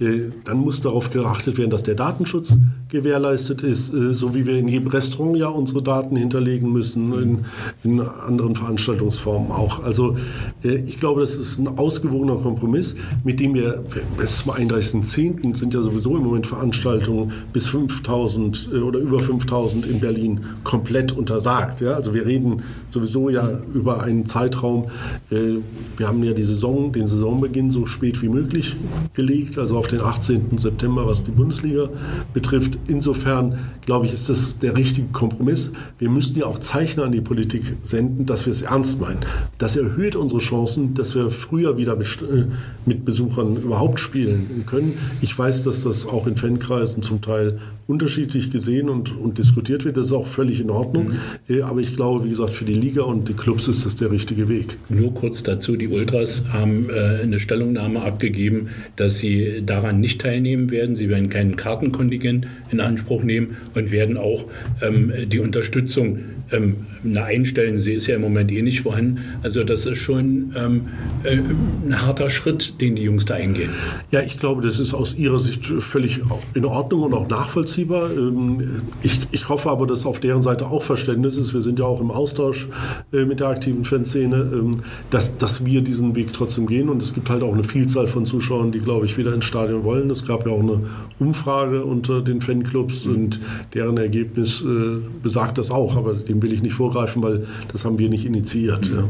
[0.00, 2.56] Äh, dann muss darauf geachtet werden, dass der Datenschutz
[2.88, 7.44] gewährleistet ist, äh, so wie wir in jedem Restaurant ja unsere Daten hinterlegen müssen, in,
[7.82, 9.82] in anderen Veranstaltungsformen auch.
[9.82, 10.16] Also
[10.62, 13.84] äh, ich glaube, das ist ein ausgewogener Kompromiss, mit dem wir
[14.18, 15.56] bis zum 31.10.
[15.56, 21.12] sind ja sowieso im Moment Veranstaltungen bis 5000 äh, oder über 5000 in Berlin komplett
[21.12, 21.80] untersagt.
[21.80, 21.94] Ja?
[21.94, 24.86] Also wir reden sowieso ja über einen Zeitraum.
[25.30, 28.76] Wir haben ja die Saison, den Saisonbeginn so spät wie möglich
[29.14, 30.58] gelegt, also auf den 18.
[30.58, 31.88] September, was die Bundesliga
[32.32, 32.78] betrifft.
[32.86, 35.72] Insofern, glaube ich, ist das der richtige Kompromiss.
[35.98, 39.20] Wir müssen ja auch Zeichen an die Politik senden, dass wir es ernst meinen.
[39.58, 42.46] Das erhöht unsere Chancen, dass wir früher wieder äh,
[42.86, 44.94] mit Besuchern überhaupt spielen können.
[45.20, 49.96] Ich weiß, dass das auch in Fankreisen zum Teil unterschiedlich gesehen und, und diskutiert wird.
[49.96, 51.08] Das ist auch völlig in Ordnung.
[51.08, 51.54] Mhm.
[51.54, 54.10] Äh, aber ich glaube, wie gesagt, für die Liga und die Clubs ist das der
[54.10, 54.76] richtige Weg.
[54.88, 60.70] Nur kurz dazu, die Ultras haben äh, eine Stellungnahme abgegeben, dass sie daran nicht teilnehmen
[60.70, 60.96] werden.
[60.96, 64.46] Sie werden keinen Kartenkontingent in Anspruch nehmen und werden auch
[64.82, 66.18] ähm, die Unterstützung
[66.52, 67.78] ähm, einstellen.
[67.78, 69.20] Sie ist ja im Moment eh nicht vorhanden.
[69.42, 70.82] Also das ist schon ähm,
[71.24, 73.70] äh, ein harter Schritt, den die Jungs da eingehen.
[74.10, 76.20] Ja, ich glaube, das ist aus ihrer Sicht völlig
[76.54, 78.10] in Ordnung und auch nachvollziehbar.
[78.10, 81.54] Ähm, ich, ich hoffe aber, dass auf deren Seite auch Verständnis ist.
[81.54, 82.68] Wir sind ja auch im Austausch
[83.12, 86.88] äh, mit der aktiven Fan Fanszene, ähm, dass, dass wir diesen Weg trotzdem gehen.
[86.88, 89.84] Und es gibt halt auch eine Vielzahl von Zuschauern, die, glaube ich, wieder ins Stadion
[89.84, 90.10] wollen.
[90.10, 90.80] Es gab ja auch eine
[91.18, 93.14] Umfrage unter den Fanclubs mhm.
[93.14, 93.40] und
[93.72, 95.96] deren Ergebnis äh, besagt das auch.
[95.96, 98.90] Aber dem will ich nicht vorgreifen, weil das haben wir nicht initiiert.
[98.90, 98.96] Mhm.
[98.96, 99.04] Ja.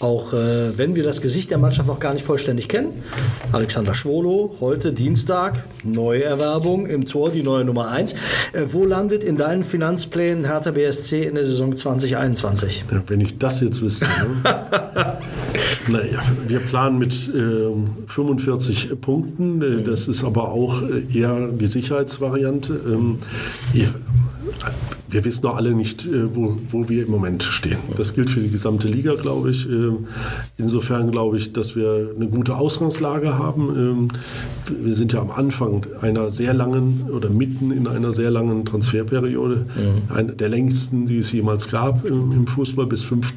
[0.00, 2.88] Auch äh, wenn wir das Gesicht der Mannschaft noch gar nicht vollständig kennen.
[3.52, 8.14] Alexander Schwolo, heute Dienstag, Neuerwerbung im Tor, die neue Nummer 1.
[8.52, 12.84] Äh, wo landet in deinen Finanzplänen Hertha BSC in der Saison 2021?
[12.90, 14.06] Ja, wenn ich das jetzt wüsste.
[14.06, 14.42] Ne?
[15.88, 17.70] naja, wir planen mit äh,
[18.06, 19.62] 45 Punkten.
[19.62, 22.80] Äh, das ist aber auch äh, eher die Sicherheitsvariante.
[22.86, 23.18] Ähm,
[25.12, 27.76] wir wissen noch alle nicht, äh, wo, wo wir im Moment stehen.
[27.96, 29.68] Das gilt für die gesamte Liga, glaube ich.
[29.68, 30.06] Ähm,
[30.56, 33.68] insofern glaube ich, dass wir eine gute Ausgangslage haben.
[33.76, 34.08] Ähm,
[34.82, 39.66] wir sind ja am Anfang einer sehr langen oder mitten in einer sehr langen Transferperiode,
[39.76, 40.14] mhm.
[40.14, 43.34] eine der längsten, die es jemals gab im Fußball bis 5.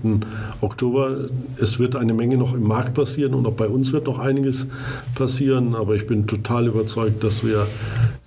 [0.61, 1.29] Oktober.
[1.59, 4.67] Es wird eine Menge noch im Markt passieren und auch bei uns wird noch einiges
[5.15, 7.67] passieren, aber ich bin total überzeugt, dass wir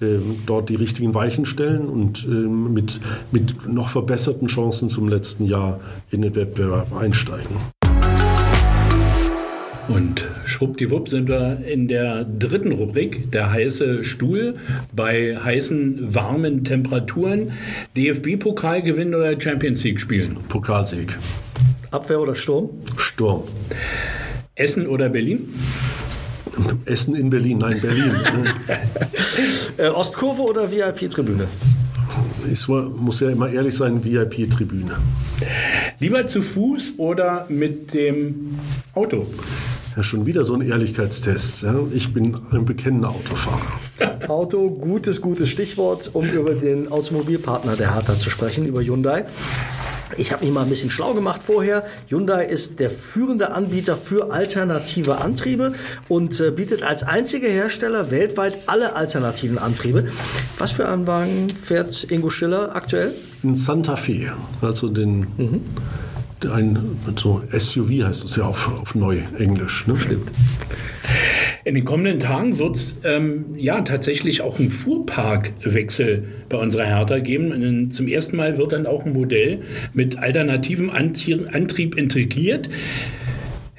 [0.00, 3.00] ähm, dort die richtigen Weichen stellen und mit,
[3.32, 5.80] mit mit noch verbesserten Chancen zum letzten Jahr
[6.10, 7.56] in den Wettbewerb einsteigen.
[9.86, 14.54] Und schwuppdiwupp sind wir in der dritten Rubrik, der heiße Stuhl,
[14.92, 17.52] bei heißen, warmen Temperaturen.
[17.96, 20.36] DFB-Pokalgewinn oder Champions League spielen?
[20.48, 21.16] Pokalsieg.
[21.90, 22.68] Abwehr oder Sturm?
[22.98, 23.44] Sturm.
[24.56, 25.48] Essen oder Berlin?
[26.84, 28.12] Essen in Berlin, nein, Berlin.
[29.78, 31.46] Äh, Ostkurve oder VIP-Tribüne?
[32.52, 34.96] Ich muss ja immer ehrlich sein, VIP-Tribüne.
[35.98, 38.58] Lieber zu Fuß oder mit dem
[38.94, 39.26] Auto?
[39.96, 41.62] Ja, schon wieder so ein Ehrlichkeitstest.
[41.62, 41.74] Ja.
[41.92, 43.80] Ich bin ein bekennender Autofahrer.
[44.28, 49.24] Auto, gutes, gutes Stichwort, um über den Automobilpartner der Hertha zu sprechen, über Hyundai.
[50.16, 51.84] Ich habe mich mal ein bisschen schlau gemacht vorher.
[52.08, 55.74] Hyundai ist der führende Anbieter für alternative Antriebe
[56.08, 60.08] und äh, bietet als einziger Hersteller weltweit alle alternativen Antriebe.
[60.58, 63.12] Was für einen Wagen fährt Ingo Schiller aktuell?
[63.44, 64.32] Ein Santa Fe,
[64.62, 65.60] also den mhm.
[66.50, 69.86] ein so SUV heißt es ja auf, auf Neuenglisch.
[69.86, 69.96] Ne?
[69.98, 70.30] Stimmt.
[71.68, 77.18] In den kommenden Tagen wird es ähm, ja tatsächlich auch einen Fuhrparkwechsel bei unserer Hertha
[77.18, 77.52] geben.
[77.52, 79.60] Und zum ersten Mal wird dann auch ein Modell
[79.92, 82.70] mit alternativem Antrieb integriert.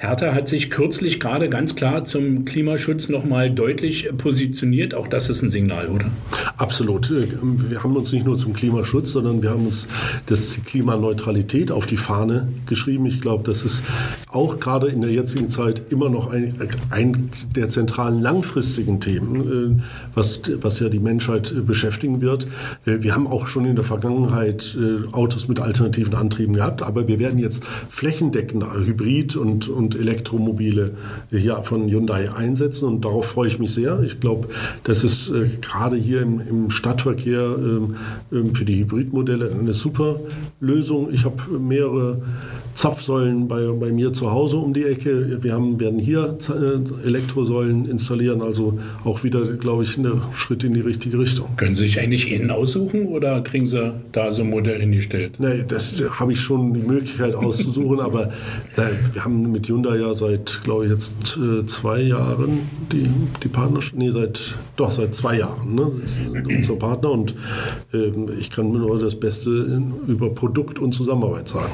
[0.02, 4.94] Hertha hat sich kürzlich gerade ganz klar zum Klimaschutz nochmal deutlich positioniert.
[4.94, 6.06] Auch das ist ein Signal, oder?
[6.56, 7.10] Absolut.
[7.10, 9.86] Wir haben uns nicht nur zum Klimaschutz, sondern wir haben uns
[10.24, 13.04] das Klimaneutralität auf die Fahne geschrieben.
[13.04, 13.82] Ich glaube, das ist
[14.30, 16.54] auch gerade in der jetzigen Zeit immer noch ein,
[16.88, 19.82] ein der zentralen langfristigen Themen, äh,
[20.14, 22.46] was, was ja die Menschheit beschäftigen wird.
[22.86, 27.06] Äh, wir haben auch schon in der Vergangenheit äh, Autos mit alternativen Antrieben gehabt, aber
[27.06, 30.92] wir werden jetzt flächendeckend Hybrid und, und und Elektromobile
[31.30, 32.86] hier von Hyundai einsetzen.
[32.86, 34.00] Und darauf freue ich mich sehr.
[34.02, 34.48] Ich glaube,
[34.84, 37.56] das ist äh, gerade hier im, im Stadtverkehr
[38.30, 40.20] äh, für die Hybridmodelle eine super
[40.60, 41.12] Lösung.
[41.12, 42.22] Ich habe mehrere
[42.80, 45.42] Zapfsäulen bei, bei mir zu Hause um die Ecke.
[45.42, 50.72] Wir haben, werden hier äh, Elektrosäulen installieren, also auch wieder, glaube ich, ein Schritt in
[50.72, 51.54] die richtige Richtung.
[51.58, 55.34] Können Sie sich eigentlich Ihnen aussuchen oder kriegen Sie da so ein Modell hingestellt?
[55.40, 58.30] Nein, das habe ich schon die Möglichkeit auszusuchen, aber
[58.76, 62.60] da, wir haben mit Hyundai ja seit, glaube ich, jetzt äh, zwei Jahren
[62.92, 63.10] die,
[63.42, 65.92] die Partnerschaft, nee, seit, doch seit zwei Jahren, ne?
[66.00, 66.20] Das ist
[66.56, 67.34] unser Partner und
[67.92, 68.10] äh,
[68.40, 71.72] ich kann nur das Beste über Produkt und Zusammenarbeit sagen.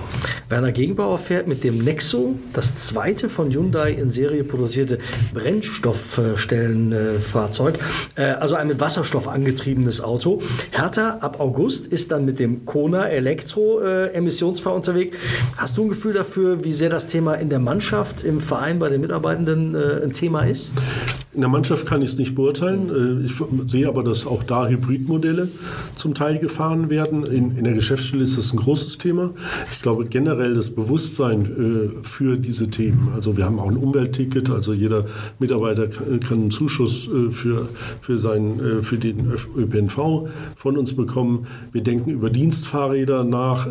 [0.48, 4.98] Werner Gegenbauer fährt mit dem Nexo, das zweite von Hyundai in Serie produzierte
[5.34, 7.78] Brennstoffstellenfahrzeug,
[8.14, 10.40] äh, also ein mit Wasserstoff angetriebenes Auto.
[10.70, 15.14] Hertha ab August ist dann mit dem Kona Elektro äh, emissionsfrei unterwegs.
[15.58, 18.88] Hast du ein Gefühl dafür, wie sehr das Thema in der Mannschaft, im Verein, bei
[18.88, 20.72] den Mitarbeitenden äh, ein Thema ist?
[21.36, 23.20] In der Mannschaft kann ich es nicht beurteilen.
[23.22, 23.34] Äh, ich
[23.70, 25.48] sehe aber, dass auch da Hybridmodelle
[25.94, 27.24] zum Teil gefahren werden.
[27.24, 29.34] In, in der Geschäftsstelle ist das ein großes Thema.
[29.70, 33.10] Ich glaube generell das Bewusstsein äh, für diese Themen.
[33.14, 35.04] Also wir haben auch ein Umweltticket, also jeder
[35.38, 37.68] Mitarbeiter kann einen Zuschuss äh, für,
[38.00, 41.46] für, seinen, für den ÖPNV von uns bekommen.
[41.70, 43.68] Wir denken über Dienstfahrräder nach.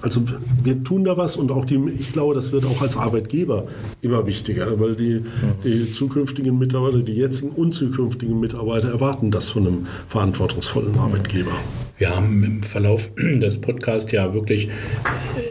[0.00, 0.22] Also
[0.62, 3.66] wir tun da was und auch die, ich glaube, das wird auch als Arbeitgeber
[4.00, 5.22] immer wichtiger, weil die,
[5.64, 11.52] die zukünftigen Mitarbeiter die jetzigen und zukünftigen Mitarbeiter erwarten das von einem verantwortungsvollen Arbeitgeber.
[12.00, 14.70] Wir haben im Verlauf des Podcasts ja wirklich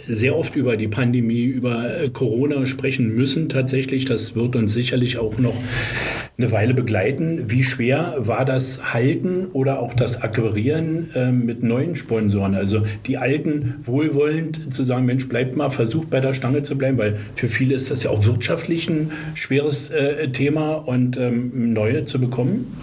[0.08, 4.06] sehr oft über die Pandemie, über Corona sprechen müssen tatsächlich.
[4.06, 5.54] Das wird uns sicherlich auch noch
[6.40, 7.52] eine Weile begleiten.
[7.52, 12.56] Wie schwer war das Halten oder auch das Akquirieren äh, mit neuen Sponsoren?
[12.56, 16.98] Also die alten wohlwollend zu sagen, Mensch, bleibt mal, versucht bei der Stange zu bleiben,
[16.98, 22.06] weil für viele ist das ja auch wirtschaftlich ein schweres äh, Thema und ähm, neue
[22.06, 22.76] zu bekommen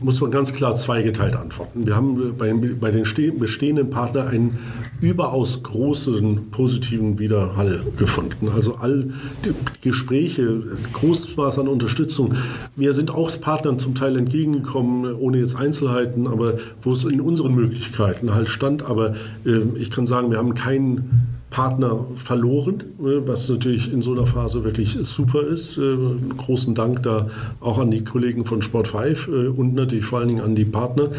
[0.00, 1.86] muss man ganz klar zweigeteilt antworten.
[1.86, 3.04] Wir haben bei, bei den
[3.38, 4.58] bestehenden Partnern einen
[5.00, 8.48] überaus großen positiven Widerhall gefunden.
[8.54, 9.10] Also all
[9.44, 9.52] die
[9.88, 12.34] Gespräche, großes Maß an Unterstützung.
[12.76, 17.54] Wir sind auch Partnern zum Teil entgegengekommen, ohne jetzt Einzelheiten, aber wo es in unseren
[17.54, 18.82] Möglichkeiten halt stand.
[18.82, 24.12] Aber äh, ich kann sagen, wir haben keinen Partner verloren, äh, was natürlich in so
[24.12, 25.76] einer Phase wirklich super ist.
[25.76, 25.96] Äh,
[26.36, 27.26] großen Dank da
[27.60, 30.64] auch an die Kollegen von Sport 5 äh, und natürlich vor allen Dingen an die
[30.64, 31.10] Partner.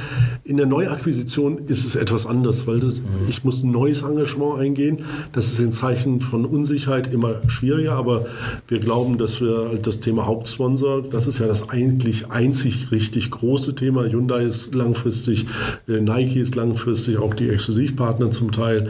[0.45, 4.99] In der Neuakquisition ist es etwas anders, weil das, ich muss ein neues Engagement eingehen.
[5.33, 8.25] Das ist in Zeichen von Unsicherheit immer schwieriger, aber
[8.69, 13.31] wir glauben, dass wir halt das Thema Hauptsponsor, das ist ja das eigentlich einzig richtig
[13.31, 14.05] große Thema.
[14.05, 15.45] Hyundai ist langfristig,
[15.87, 18.89] Nike ist langfristig, auch die Exklusivpartner zum Teil.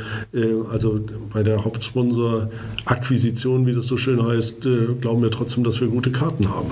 [0.72, 1.00] Also
[1.34, 6.12] bei der Hauptsponsor-Akquisition, wie das so schön heißt, äh, glauben wir trotzdem, dass wir gute
[6.12, 6.72] Karten haben.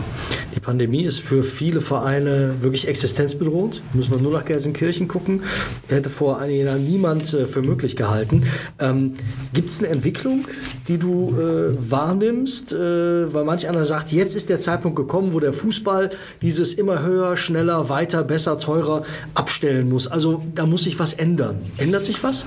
[0.56, 3.82] Die Pandemie ist für viele Vereine wirklich existenzbedrohend.
[3.94, 5.44] Müssen wir nur nach Gelsenkirchen gucken.
[5.88, 8.44] Hätte vor einigen Jahren niemand äh, für möglich gehalten.
[8.80, 9.14] Ähm,
[9.54, 10.46] Gibt es eine Entwicklung,
[10.88, 12.74] die du äh, wahrnimmst?
[12.74, 16.10] Äh, weil manch einer sagt, jetzt ist der Zeitpunkt gekommen, wo der Fußball
[16.42, 19.04] dieses immer höher, schneller, weiter, besser, teurer
[19.34, 20.08] abstellen muss.
[20.08, 21.62] Also da muss sich was ändern.
[21.78, 22.46] Ändert sich was?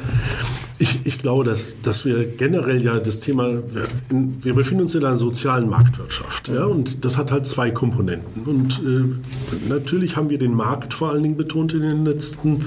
[0.79, 3.63] Ich, ich glaube, dass, dass wir generell ja das Thema,
[4.11, 6.49] wir befinden uns in einer sozialen Marktwirtschaft.
[6.49, 8.43] Ja, und das hat halt zwei Komponenten.
[8.45, 12.65] Und äh, natürlich haben wir den Markt vor allen Dingen betont in den letzten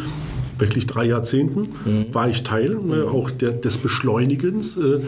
[0.58, 2.06] wirklich drei Jahrzehnten mhm.
[2.14, 5.00] war ich Teil ne, auch der, des Beschleunigens, äh,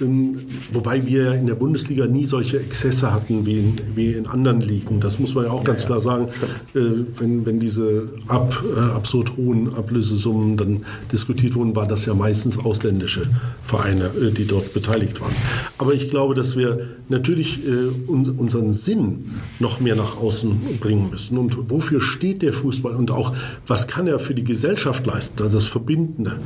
[0.00, 0.38] ähm,
[0.72, 5.00] wobei wir in der Bundesliga nie solche Exzesse hatten wie in, wie in anderen Ligen.
[5.00, 5.86] Das muss man ja auch ja, ganz ja.
[5.86, 6.28] klar sagen.
[6.74, 6.80] Äh,
[7.18, 12.58] wenn, wenn diese ab, äh, absurd hohen Ablösesummen dann diskutiert wurden, waren das ja meistens
[12.58, 13.22] ausländische
[13.64, 15.34] Vereine, äh, die dort beteiligt waren.
[15.78, 21.10] Aber ich glaube, dass wir natürlich äh, un, unseren Sinn noch mehr nach außen bringen
[21.10, 21.38] müssen.
[21.38, 23.34] Und wofür steht der Fußball und auch
[23.66, 26.36] was kann er für die Gesellschaft Gesellschaft leisten, also das Verbindende,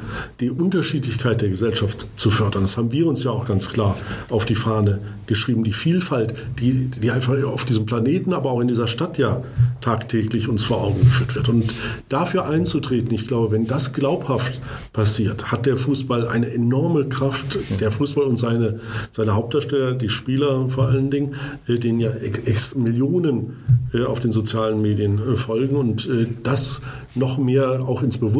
[0.40, 2.62] die Unterschiedlichkeit der Gesellschaft zu fördern.
[2.62, 3.96] Das haben wir uns ja auch ganz klar
[4.30, 5.64] auf die Fahne geschrieben.
[5.64, 9.42] Die Vielfalt, die, die einfach auf diesem Planeten, aber auch in dieser Stadt ja
[9.80, 11.48] tagtäglich uns vor Augen geführt wird.
[11.48, 11.72] Und
[12.08, 14.60] dafür einzutreten, ich glaube, wenn das glaubhaft
[14.92, 17.58] passiert, hat der Fußball eine enorme Kraft.
[17.80, 18.80] Der Fußball und seine,
[19.12, 21.34] seine Hauptdarsteller, die Spieler vor allen Dingen,
[21.66, 22.10] äh, denen ja
[22.74, 23.56] Millionen
[23.92, 25.76] äh, auf den sozialen Medien äh, folgen.
[25.76, 26.08] Und
[26.42, 26.80] das
[27.14, 28.37] noch mehr auch ins Bewusstsein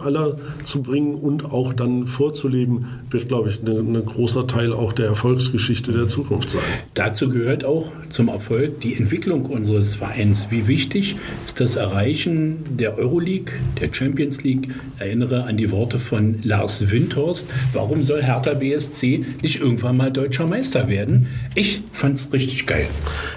[0.00, 4.92] aller zu bringen und auch dann vorzuleben, wird, glaube ich, ein ne, großer Teil auch
[4.92, 6.62] der Erfolgsgeschichte der Zukunft sein.
[6.94, 10.48] Dazu gehört auch zum Erfolg die Entwicklung unseres Vereins.
[10.50, 14.68] Wie wichtig ist das Erreichen der Euroleague, der Champions League?
[14.96, 17.48] Ich erinnere an die Worte von Lars Windhorst.
[17.72, 21.28] Warum soll Hertha BSC nicht irgendwann mal deutscher Meister werden?
[21.54, 22.86] Ich fand es richtig geil.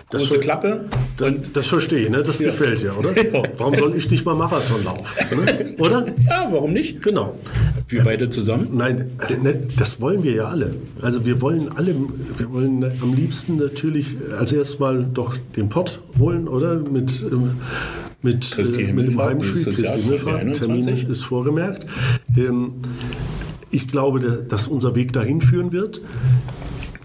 [0.10, 0.86] Das Große Klappe.
[1.18, 2.24] Das, das verstehe ich, ne?
[2.24, 2.47] das ja.
[2.47, 3.10] gefällt dir, oder?
[3.30, 3.43] Ja.
[3.57, 5.05] Warum soll ich nicht mal Marathon laufen?
[5.32, 5.76] Ne?
[5.78, 5.99] Oder?
[6.28, 7.02] Ja, warum nicht?
[7.02, 7.36] Genau.
[7.88, 8.70] Wir beide zusammen?
[8.74, 10.76] Nein, ne, das wollen wir ja alle.
[11.02, 11.95] Also wir wollen alle,
[12.38, 16.80] wir wollen am liebsten natürlich als erstes mal doch den Pott holen, oder?
[16.80, 17.54] Mit, ähm,
[18.22, 19.64] mit, äh, mit dem Heimspiel.
[19.64, 20.54] Christi Himmelfahrt.
[20.60, 21.88] Termin ist vorgemerkt.
[22.38, 22.74] Ähm,
[23.72, 26.02] ich glaube, dass unser Weg dahin führen wird.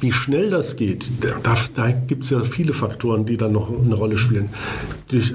[0.01, 3.95] Wie schnell das geht, da, da gibt es ja viele Faktoren, die dann noch eine
[3.95, 4.51] Rolle spielen.
[5.09, 5.35] Durch, äh,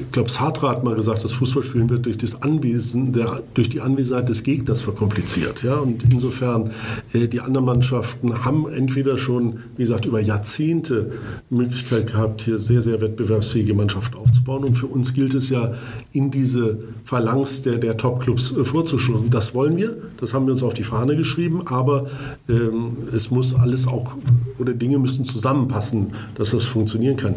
[0.00, 3.80] ich glaube, Sartre hat mal gesagt, das Fußballspielen wird durch, das Anwesen, der, durch die
[3.80, 5.62] Anwesenheit des Gegners verkompliziert.
[5.62, 5.76] Ja?
[5.76, 6.70] Und insofern,
[7.12, 11.12] äh, die anderen Mannschaften haben entweder schon, wie gesagt, über Jahrzehnte
[11.50, 14.64] Möglichkeit gehabt, hier sehr, sehr wettbewerbsfähige Mannschaften aufzubauen.
[14.64, 15.74] Und für uns gilt es ja,
[16.12, 19.30] in diese Phalanx der, der Top-Clubs äh, vorzustoßen.
[19.30, 22.06] Das wollen wir, das haben wir uns auf die Fahne geschrieben, aber
[22.48, 24.16] ähm, es muss alles auch,
[24.58, 27.34] oder Dinge müssen zusammenpassen, dass das funktionieren kann.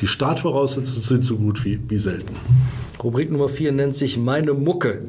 [0.00, 2.34] Die Startvoraussetzungen sind so gut wie, wie selten.
[3.02, 5.02] Rubrik Nummer 4 nennt sich Meine Mucke.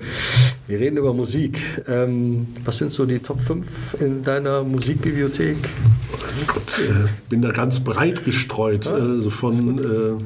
[0.67, 1.59] Wir reden über Musik.
[1.87, 5.57] Ähm, was sind so die Top 5 in deiner Musikbibliothek?
[5.57, 6.93] Ich äh,
[7.29, 8.87] bin da ganz breit gestreut.
[8.87, 10.19] Ah, also von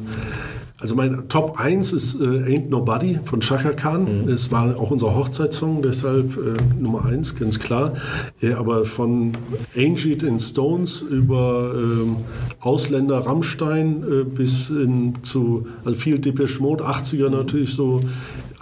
[0.82, 4.24] also mein Top 1 ist äh, Ain't Nobody von Chaka Khan.
[4.24, 4.30] Mhm.
[4.30, 7.94] Es war auch unser Hochzeitssong, deshalb äh, Nummer 1, ganz klar.
[8.42, 9.34] Äh, aber von
[9.78, 12.18] Angel in Stones über ähm,
[12.60, 18.02] Ausländer Rammstein äh, bis hin zu, also viel Depeche Mode, 80er natürlich so,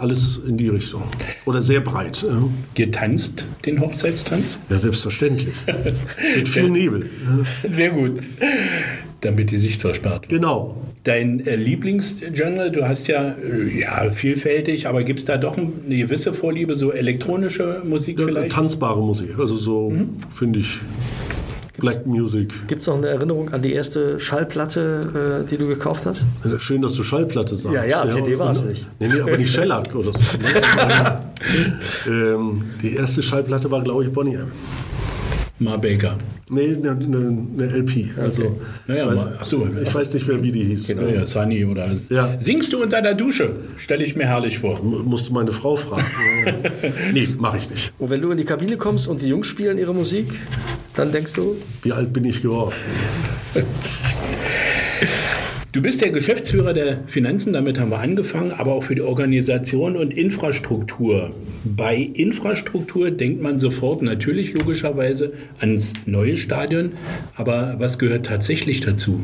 [0.00, 1.04] alles in die Richtung.
[1.46, 2.24] Oder sehr breit.
[2.74, 4.58] Getanzt den Hochzeitstanz?
[4.68, 5.54] Ja, selbstverständlich.
[6.36, 7.10] Mit viel Nebel.
[7.68, 8.20] Sehr gut.
[9.20, 10.40] Damit die Sicht versperrt wird.
[10.40, 10.76] Genau.
[11.04, 15.96] Dein äh, Lieblingsgenre, du hast ja, äh, ja vielfältig, aber gibt es da doch eine
[15.96, 18.52] gewisse Vorliebe, so elektronische Musik Ja, vielleicht?
[18.52, 19.92] tanzbare Musik, also so
[20.30, 20.78] finde ich
[21.80, 22.48] Black Music.
[22.68, 26.24] Gibt es noch eine Erinnerung an die erste Schallplatte, äh, die du gekauft hast?
[26.58, 27.74] Schön, dass du Schallplatte sagst.
[27.74, 28.86] Ja, ja, CD war es nicht.
[28.98, 30.20] Nee, nee, aber nicht Shellac oder so.
[32.10, 34.52] ähm, die erste Schallplatte war, glaube ich, Bonnie M.
[35.58, 36.16] Mar Baker.
[36.52, 38.10] Nee, eine, eine, eine LP.
[38.18, 38.56] Also,
[38.88, 39.68] Naja, weiß, mal- ach so.
[39.80, 40.88] ich weiß nicht mehr, wie die hieß.
[40.88, 41.86] Genau, ja, Sunny oder.
[42.08, 42.34] Ja.
[42.40, 43.50] Singst du unter der Dusche?
[43.76, 44.80] Stelle ich mir herrlich vor.
[44.80, 46.02] M- Musste meine Frau fragen.
[47.12, 47.92] nee, mache ich nicht.
[48.00, 50.26] Und wenn du in die Kabine kommst und die Jungs spielen ihre Musik,
[51.00, 52.74] dann denkst du, Wie alt bin ich geworden?
[55.72, 59.96] Du bist der Geschäftsführer der Finanzen, damit haben wir angefangen, aber auch für die Organisation
[59.96, 61.30] und Infrastruktur.
[61.64, 66.92] Bei Infrastruktur denkt man sofort natürlich logischerweise ans neue Stadion,
[67.34, 69.22] aber was gehört tatsächlich dazu?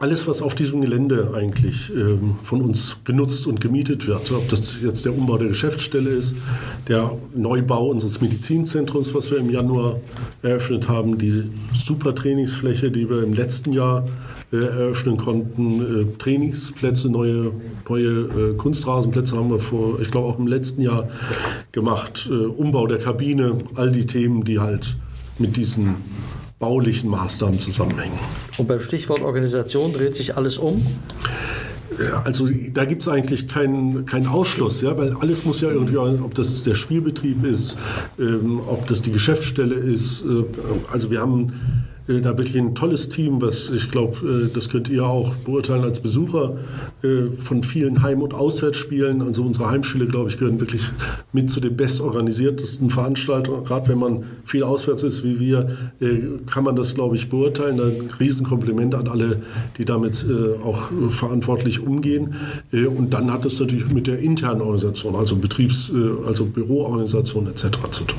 [0.00, 4.80] Alles, was auf diesem Gelände eigentlich ähm, von uns genutzt und gemietet wird, ob das
[4.80, 6.36] jetzt der Umbau der Geschäftsstelle ist,
[6.86, 9.96] der Neubau unseres Medizinzentrums, was wir im Januar
[10.42, 14.06] eröffnet haben, die super Trainingsfläche, die wir im letzten Jahr
[14.52, 17.50] äh, eröffnen konnten, äh, Trainingsplätze, neue,
[17.88, 21.08] neue äh, Kunstrasenplätze haben wir vor, ich glaube auch im letzten Jahr
[21.72, 24.96] gemacht, äh, Umbau der Kabine, all die Themen, die halt
[25.40, 25.96] mit diesen
[26.58, 28.18] baulichen Maßnahmen zusammenhängen.
[28.56, 30.84] und beim Stichwort Organisation dreht sich alles um.
[32.24, 36.34] Also da gibt es eigentlich keinen keinen Ausschluss, ja, weil alles muss ja irgendwie, ob
[36.34, 37.76] das der Spielbetrieb ist,
[38.20, 40.22] ähm, ob das die Geschäftsstelle ist.
[40.22, 40.44] Äh,
[40.92, 41.52] also wir haben
[42.08, 46.00] da wirklich ein tolles Team, was ich glaube, äh, das könnt ihr auch beurteilen als
[46.00, 46.56] Besucher
[47.02, 49.20] äh, von vielen Heim- und Auswärtsspielen.
[49.20, 50.82] Also unsere Heimspiele, glaube ich, gehören wirklich
[51.32, 53.64] mit zu den bestorganisiertesten Veranstaltungen.
[53.64, 55.68] Gerade wenn man viel auswärts ist wie wir,
[56.00, 57.78] äh, kann man das, glaube ich, beurteilen.
[57.78, 59.42] Ein Riesenkompliment an alle,
[59.76, 62.34] die damit äh, auch äh, verantwortlich umgehen.
[62.72, 67.46] Äh, Und dann hat es natürlich mit der internen Organisation, also Betriebs-, äh, also Büroorganisation
[67.48, 67.66] etc.
[67.90, 68.18] zu tun.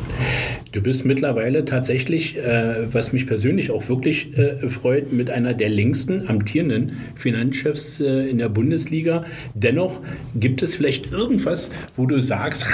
[0.72, 5.70] Du bist mittlerweile tatsächlich, äh, was mich persönlich auch wirklich äh, freut, mit einer der
[5.70, 9.26] längsten amtierenden Finanzchefs äh, in der Bundesliga.
[9.54, 10.02] Dennoch
[10.36, 12.66] gibt es vielleicht irgendwas, wo du sagst,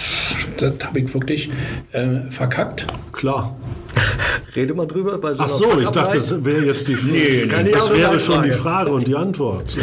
[0.56, 1.50] das habe ich wirklich
[1.92, 2.86] äh, verkackt.
[3.12, 3.56] Klar.
[4.56, 5.18] Rede mal drüber.
[5.18, 8.18] Bei so Ach so, ich dachte, das wäre jetzt die Nee, das, das auch wäre
[8.18, 8.62] schon die Frage.
[8.62, 9.76] Frage und die Antwort.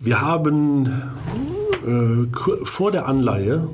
[0.00, 0.86] Wir haben
[1.86, 3.68] äh, vor der Anleihe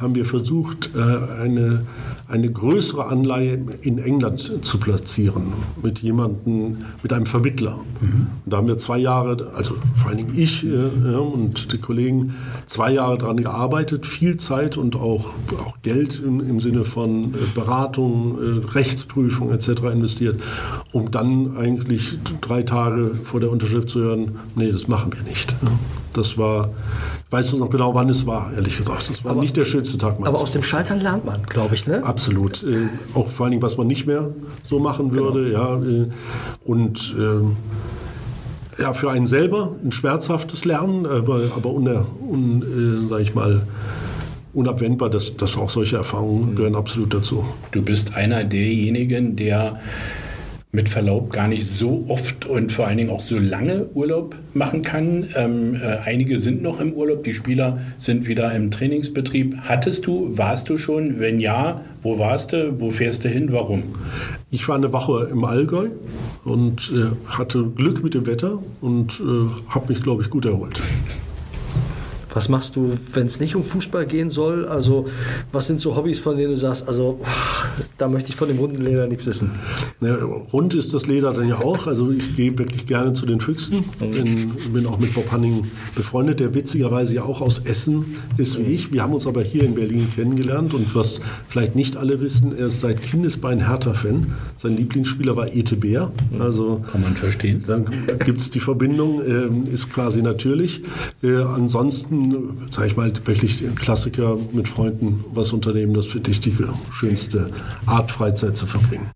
[0.00, 1.86] haben wir versucht, äh, eine,
[2.28, 7.78] eine größere Anleihe in England zu platzieren mit jemandem, mit einem Vermittler.
[8.00, 11.78] Und da haben wir zwei Jahre, also vor allen Dingen ich äh, ja, und die
[11.78, 12.34] Kollegen,
[12.66, 17.38] zwei Jahre daran gearbeitet, viel Zeit und auch, auch Geld im, im Sinne von äh,
[17.54, 19.68] Beratung, äh, Rechtsprüfung etc.
[19.92, 20.40] investiert,
[20.92, 25.54] um dann eigentlich drei Tage vor der Unterschrift zu hören, nee, das machen wir nicht.
[25.62, 25.70] Ja.
[26.18, 26.70] Das war,
[27.26, 29.08] ich weiß noch genau, wann es war, ehrlich gesagt.
[29.08, 32.02] Das war nicht der schönste Tag Aber aus dem Scheitern lernt man, glaube ich, ne?
[32.02, 32.64] Absolut.
[32.64, 34.30] Äh, auch vor allen Dingen, was man nicht mehr
[34.64, 35.52] so machen würde.
[35.52, 36.08] Ja, äh,
[36.64, 37.56] und ähm,
[38.78, 43.62] ja, für einen selber ein schmerzhaftes Lernen, aber, aber uner, un, äh, sag ich mal,
[44.54, 47.44] unabwendbar, dass, dass auch solche Erfahrungen gehören absolut dazu.
[47.70, 49.80] Du bist einer derjenigen, der
[50.70, 54.82] mit Verlaub gar nicht so oft und vor allen Dingen auch so lange Urlaub machen
[54.82, 55.28] kann.
[55.34, 59.56] Ähm, äh, einige sind noch im Urlaub, die Spieler sind wieder im Trainingsbetrieb.
[59.62, 61.20] Hattest du, warst du schon?
[61.20, 62.78] Wenn ja, wo warst du?
[62.78, 63.50] Wo fährst du hin?
[63.50, 63.84] Warum?
[64.50, 65.88] Ich war eine Woche im Allgäu
[66.44, 70.82] und äh, hatte Glück mit dem Wetter und äh, habe mich, glaube ich, gut erholt.
[72.38, 74.64] Was machst du, wenn es nicht um Fußball gehen soll?
[74.64, 75.06] Also,
[75.50, 77.18] was sind so Hobbys, von denen du sagst, also,
[77.98, 79.50] da möchte ich von dem runden Leder nichts wissen?
[79.98, 80.16] Ne,
[80.52, 81.88] rund ist das Leder dann ja auch.
[81.88, 83.82] Also ich gehe wirklich gerne zu den Füchsen.
[83.98, 85.66] Bin, bin auch mit Bob Hanning
[85.96, 88.92] befreundet, der witzigerweise ja auch aus Essen ist wie ich.
[88.92, 92.68] Wir haben uns aber hier in Berlin kennengelernt und was vielleicht nicht alle wissen, er
[92.68, 94.32] ist seit Kindesbein Hertha-Fan.
[94.54, 96.12] Sein Lieblingsspieler war Ete Bär.
[96.38, 97.64] Also Kann man verstehen.
[97.66, 97.86] dann
[98.24, 100.82] gibt es die Verbindung, ähm, ist quasi natürlich.
[101.20, 102.27] Äh, ansonsten,
[102.70, 106.54] sage ich mal, wirklich Klassiker mit Freunden was unternehmen, das finde ich die
[106.92, 107.50] schönste
[107.86, 109.10] Art, Freizeit zu verbringen.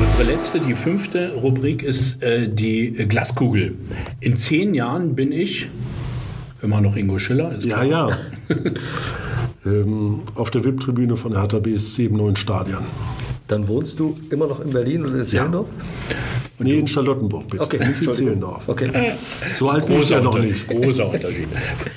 [0.00, 3.76] Unsere letzte, die fünfte Rubrik ist äh, die Glaskugel.
[4.20, 5.68] In zehn Jahren bin ich
[6.62, 7.54] immer noch Ingo Schiller.
[7.54, 8.10] Ist Ja, klar.
[8.48, 8.56] ja.
[9.66, 12.84] ähm, auf der VIP-Tribüne von der Hertha BSC im neuen Stadion.
[13.48, 15.68] Dann wohnst du immer noch in Berlin und in Zehlendorf?
[16.58, 17.62] Nee, in Charlottenburg, bitte.
[17.62, 18.12] Okay, nicht in.
[18.12, 18.68] Zehlendorf.
[18.68, 18.90] Okay.
[19.56, 20.66] So alt bin ich ja noch nicht.
[20.66, 21.48] Großer Unterschied.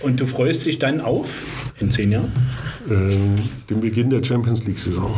[0.01, 2.31] Und du freust dich dann auf in zehn Jahren?
[2.89, 3.35] Ähm,
[3.69, 5.13] den Beginn der Champions League-Saison.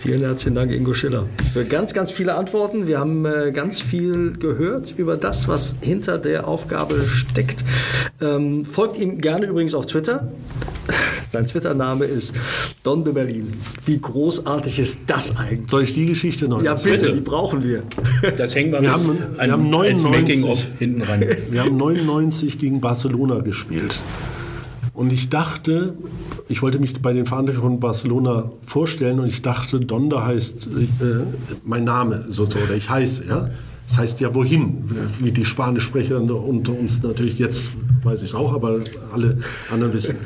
[0.00, 2.86] Vielen herzlichen Dank, Ingo Schiller, für ganz, ganz viele Antworten.
[2.86, 7.64] Wir haben äh, ganz viel gehört über das, was hinter der Aufgabe steckt.
[8.20, 10.32] Ähm, folgt ihm gerne übrigens auf Twitter.
[11.30, 12.34] Sein Twitter-Name ist
[12.82, 13.52] Don de Berlin.
[13.86, 15.70] Wie großartig ist das eigentlich?
[15.70, 17.82] Soll ich die Geschichte noch Ja, bitte, die brauchen wir.
[18.36, 20.10] Das hängen wir, Wir mit haben- wir an, haben als 99.
[20.10, 21.20] Making-of hinten ran.
[21.50, 24.00] Wir haben 99 gegen Barcelona gespielt.
[24.92, 25.94] Und ich dachte,
[26.48, 30.66] ich wollte mich bei den Verantwortlichen von Barcelona vorstellen und ich dachte, Donda heißt
[31.00, 31.04] äh,
[31.64, 33.48] mein Name sozusagen, oder ich heiße, ja.
[33.90, 34.84] Das heißt ja wohin,
[35.18, 37.72] wie die Spanischsprecher unter uns natürlich jetzt
[38.04, 38.80] weiß ich es auch, aber
[39.12, 39.38] alle
[39.70, 40.16] anderen wissen.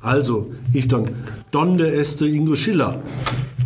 [0.00, 1.04] Also, ich dann,
[1.50, 3.02] Donde este Ingo Schiller.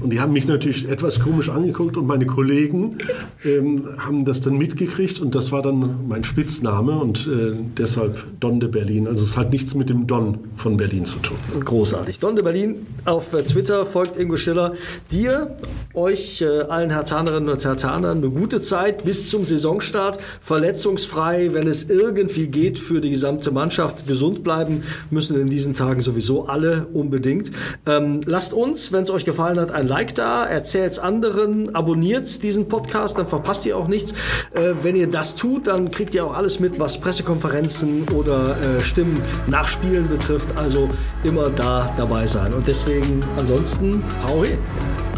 [0.04, 2.98] Und die haben mich natürlich etwas komisch angeguckt und meine Kollegen
[3.42, 8.60] ähm, haben das dann mitgekriegt und das war dann mein Spitzname und äh, deshalb Don
[8.60, 9.08] de Berlin.
[9.08, 11.38] Also es hat nichts mit dem Don von Berlin zu tun.
[11.58, 12.18] Großartig.
[12.18, 14.74] Don de Berlin auf äh, Twitter folgt Ingo Schiller.
[15.10, 15.56] Dir,
[15.94, 20.18] euch äh, allen Hertanerinnen und Hertanern eine gute Zeit bis zum Saisonstart.
[20.42, 24.06] Verletzungsfrei, wenn es irgendwie geht für die gesamte Mannschaft.
[24.06, 27.52] Gesund bleiben müssen in diesen Tagen sowieso alle unbedingt.
[27.86, 32.42] Ähm, lasst uns, wenn es euch gefallen hat, ein Like da, erzählt es anderen, abonniert
[32.42, 34.10] diesen Podcast, dann verpasst ihr auch nichts.
[34.52, 38.80] Äh, wenn ihr das tut, dann kriegt ihr auch alles mit, was Pressekonferenzen oder äh,
[38.80, 40.56] Stimmen nach Spielen betrifft.
[40.56, 40.90] Also
[41.22, 42.52] immer da dabei sein.
[42.54, 44.58] Und deswegen ansonsten, hau he.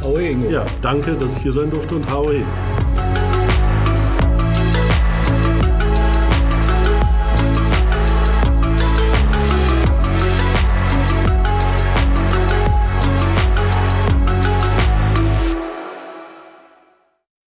[0.02, 0.50] Aue, Ingo.
[0.50, 2.44] Ja, danke, dass ich hier sein durfte und hau he.